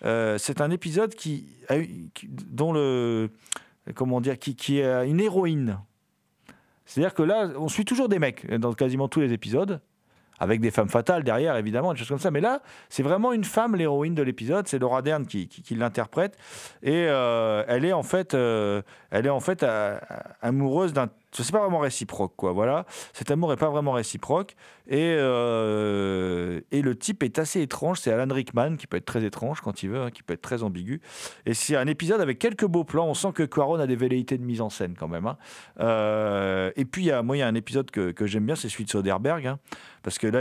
[0.03, 1.45] euh, c'est un épisode qui-
[2.27, 3.29] dont le
[3.95, 5.79] comment dire, qui, qui est une héroïne.
[6.85, 9.79] C'est-à-dire que là, on suit toujours des mecs dans quasiment tous les épisodes,
[10.39, 12.31] avec des femmes fatales derrière, évidemment, des choses comme ça.
[12.31, 14.67] Mais là, c'est vraiment une femme, l'héroïne de l'épisode.
[14.67, 16.37] C'est Laura Dern qui, l'interprète.
[16.83, 18.81] Et euh, elle est en fait, euh,
[19.11, 19.99] elle est en fait euh,
[20.41, 21.09] amoureuse d'un.
[21.31, 22.53] C'est pas vraiment réciproque, quoi.
[22.53, 22.85] Voilà.
[23.13, 24.55] Cet amour est pas vraiment réciproque.
[24.87, 25.15] Et,
[26.79, 27.99] et le type est assez étrange.
[27.99, 30.41] C'est Alan Rickman qui peut être très étrange quand il veut, hein, qui peut être
[30.41, 31.01] très ambigu.
[31.45, 33.05] Et c'est un épisode avec quelques beaux plans.
[33.05, 35.27] On sent que Quaron a des velléités de mise en scène quand même.
[35.27, 35.37] hein.
[35.81, 38.69] Euh, et puis, y a, moi, il y a un épisode que, j'aime bien, c'est
[38.69, 39.45] celui de Soderbergh.
[39.45, 39.59] hein,
[40.03, 40.39] parce que là.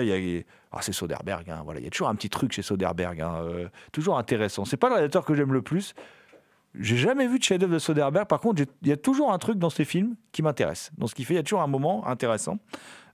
[0.70, 1.80] Ah, c'est Soderbergh, voilà.
[1.80, 4.66] il y a toujours un petit truc chez Soderbergh, euh, toujours intéressant.
[4.66, 5.94] C'est pas le réalisateur que j'aime le plus.
[6.78, 8.28] J'ai jamais vu de chef-d'œuvre de Soderbergh.
[8.28, 10.90] Par contre, il y a toujours un truc dans ses films qui m'intéresse.
[10.98, 12.58] Dans ce qu'il fait, il y a toujours un moment intéressant.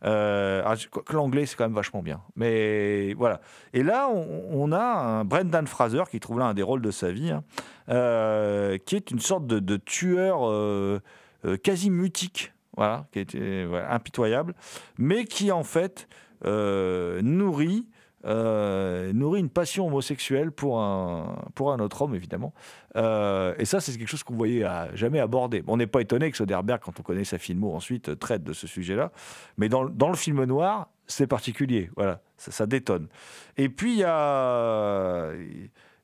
[0.05, 2.21] Euh, je- quoique l'anglais, c'est quand même vachement bien.
[2.37, 3.41] Mais voilà.
[3.73, 7.11] Et là, on, a un Brendan Fraser qui trouve là un des rôles de sa
[7.11, 7.43] vie, hein,
[7.89, 11.01] euh, qui est une sorte de, tueur euh,
[11.45, 13.25] euh, quasi mutique, voilà, qui
[13.65, 14.55] voilà, impitoyable,
[14.99, 16.09] mais qui en fait
[16.45, 17.89] nourrit.
[18.27, 22.55] Euh, nourrit une passion homosexuelle pour un, pour un autre homme, évidemment.
[22.97, 25.62] Euh, et ça, c'est quelque chose qu'on voyait à- jamais abordé.
[25.66, 28.53] On n'est pas étonné que Soderbergh, quand on connaît sa filmo ensuite, euh, traite de
[28.53, 29.12] ce sujet-là.
[29.59, 31.91] Mais dans, dans le film noir, c'est particulier.
[31.97, 33.09] Voilà, ça, ça détonne.
[33.57, 35.31] Et puis, il y a,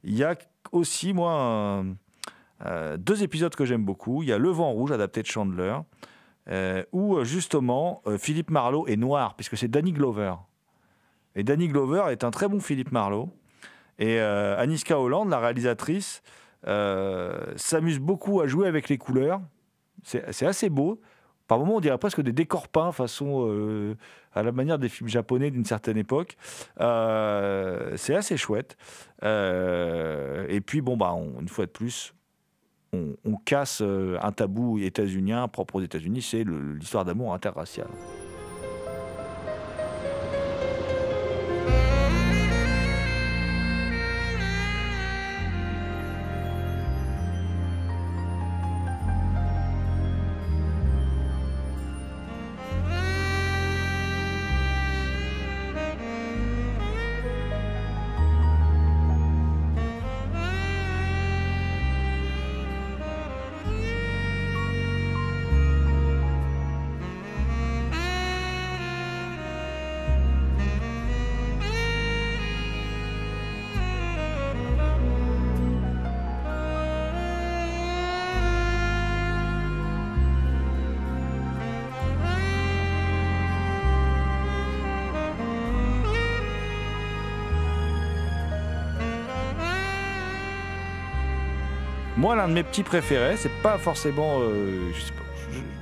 [0.04, 0.34] y a
[0.72, 1.82] aussi, moi,
[2.98, 4.22] deux épisodes que j'aime beaucoup.
[4.22, 5.78] Il y a Le Vent Rouge, adapté de Chandler,
[6.92, 10.34] où justement Philippe Marlowe est noir, puisque c'est Danny Glover.
[11.36, 13.28] Et Danny Glover est un très bon Philippe Marlowe.
[13.98, 16.22] Et euh, Aniska Holland, la réalisatrice,
[16.66, 19.40] euh, s'amuse beaucoup à jouer avec les couleurs.
[20.02, 21.00] C'est assez beau.
[21.46, 23.96] Par moments, on dirait presque des décors peints, façon euh,
[24.32, 26.36] à la manière des films japonais d'une certaine époque.
[26.78, 28.78] C'est assez chouette.
[29.22, 32.14] Et puis, bon, bah, une fois de plus,
[32.94, 37.88] on, on casse un tabou états-unien propre aux États-Unis, c'est l'histoire d'amour interracial.
[92.20, 94.40] Moi, l'un de mes petits préférés, c'est pas forcément.
[94.42, 94.90] euh,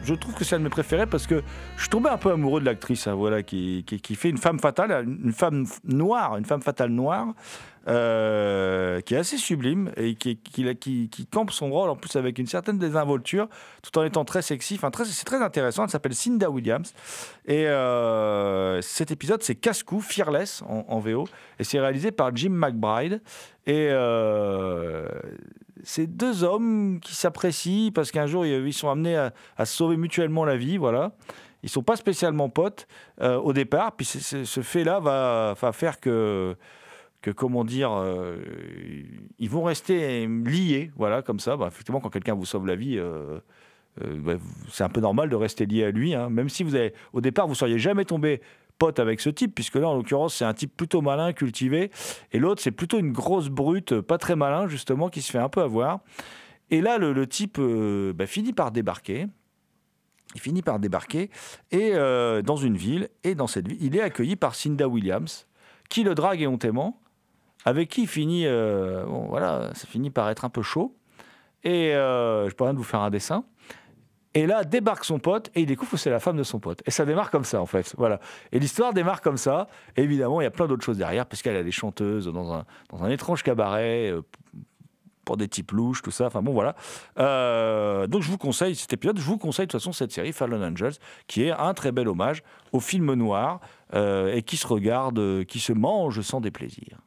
[0.05, 1.43] je, trouve que c'est un de mes préférés parce que
[1.75, 4.61] je suis tombé un peu amoureux de l'actrice, hein, voilà, qui, qui- fait une femme
[4.61, 7.35] fatale, une femme noire, une femme fatale noire,
[7.89, 12.47] euh, qui est assez sublime et qui, qui, campe son rôle en plus avec une
[12.47, 13.49] certaine désinvolture,
[13.83, 14.77] tout en étant très sexy.
[14.77, 15.83] Enfin, très- c'est très intéressant.
[15.83, 16.95] Elle s'appelle Cinda Williams.
[17.47, 21.27] Et euh, cet épisode, c'est Casse-Cou, Fearless en, en VO,
[21.59, 23.23] et c'est réalisé par Jim McBride.
[23.67, 23.89] Et
[25.83, 30.45] c'est deux hommes qui s'apprécient parce qu'un jour ils sont amenés à, à sauver mutuellement
[30.45, 31.13] la vie, voilà.
[31.63, 32.87] Ils sont pas spécialement potes
[33.21, 36.57] euh, au départ, puis ce fait-là va, faire que
[37.21, 38.37] que comment dire, euh,
[39.41, 41.57] ils vont rester liés, voilà, comme ça.
[41.57, 43.41] Bah, effectivement, quand quelqu'un vous sauve la vie, euh,
[44.01, 44.35] bah,
[44.71, 46.31] c'est un peu normal de rester lié à lui, hein.
[46.31, 48.41] même si vous avez, au départ, vous seriez jamais tombé
[48.79, 51.91] pote avec ce type, puisque là, en l'occurrence, c'est un type plutôt malin, cultivé,
[52.33, 55.49] et l'autre, c'est plutôt une grosse brute, pas très malin, justement, qui se fait un
[55.49, 56.01] peu avoir.
[56.71, 59.27] Et là, le, type euh, bah, finit par débarquer.
[60.35, 61.31] Il finit par débarquer
[61.71, 65.47] et euh, dans une ville, et dans cette ville, il est accueilli par Cinda Williams,
[65.89, 67.01] qui le drague éhontément,
[67.65, 70.95] avec qui il finit, euh, bon, voilà, ça finit par être un peu chaud.
[71.65, 73.45] Et euh, je de vous faire un dessin.
[74.35, 76.83] Et là, débarque son pote et il découvre que c'est la femme de son pote.
[76.87, 77.95] Et ça démarre comme ça, en fait.
[77.97, 78.21] Voilà.
[78.53, 79.69] Et l'histoire démarre comme ça.
[79.97, 83.03] Évidemment, il y a plein d'autres choses derrière, parce qu'elle est chanteuse dans un, dans
[83.03, 84.23] un étrange cabaret, euh,
[85.25, 86.27] pour des types louches, tout ça.
[86.27, 86.75] Enfin bon, voilà.
[87.19, 89.19] Euh, donc je vous conseille cet épisode.
[89.19, 90.95] Je vous conseille de toute façon cette série Fallen Angels,
[91.27, 93.61] qui est un très bel hommage au film noir
[93.95, 96.99] euh, et qui se regarde, qui se mange sans déplaisir.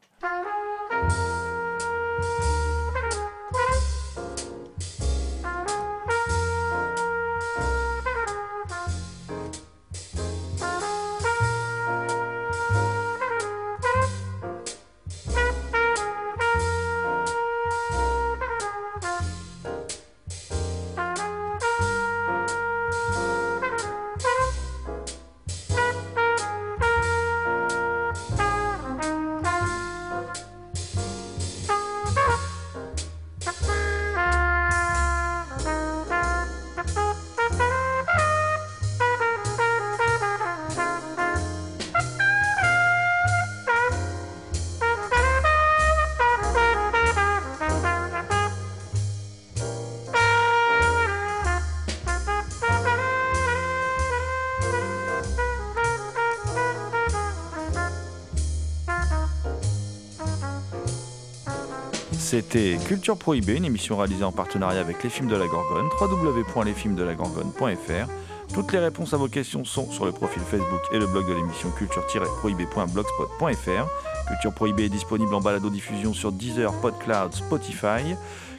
[62.51, 68.11] C'était Culture Prohibée, une émission réalisée en partenariat avec les films de la Gorgone, www.lesfilmsdelagorgone.fr.
[68.53, 71.33] Toutes les réponses à vos questions sont sur le profil Facebook et le blog de
[71.33, 73.87] l'émission culture-prohibée.blogspot.fr.
[74.27, 78.15] Culture Prohibée est disponible en balado-diffusion sur Deezer, PodCloud, Spotify.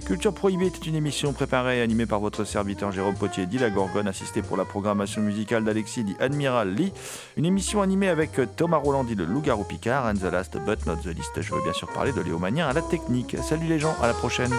[0.07, 3.69] Culture Prohibée était une émission préparée et animée par votre serviteur Jérôme Potier, dit la
[3.71, 6.95] Gorgone, assisté pour la programmation musicale d'Alexis, dit Admiral Lee.
[7.37, 10.97] Une émission animée avec Thomas Roland, dit le Loup-garou Picard, and the last but not
[10.97, 11.39] the least.
[11.41, 13.37] Je veux bien sûr parler de Léo Magnien à la technique.
[13.43, 14.53] Salut les gens, à la prochaine.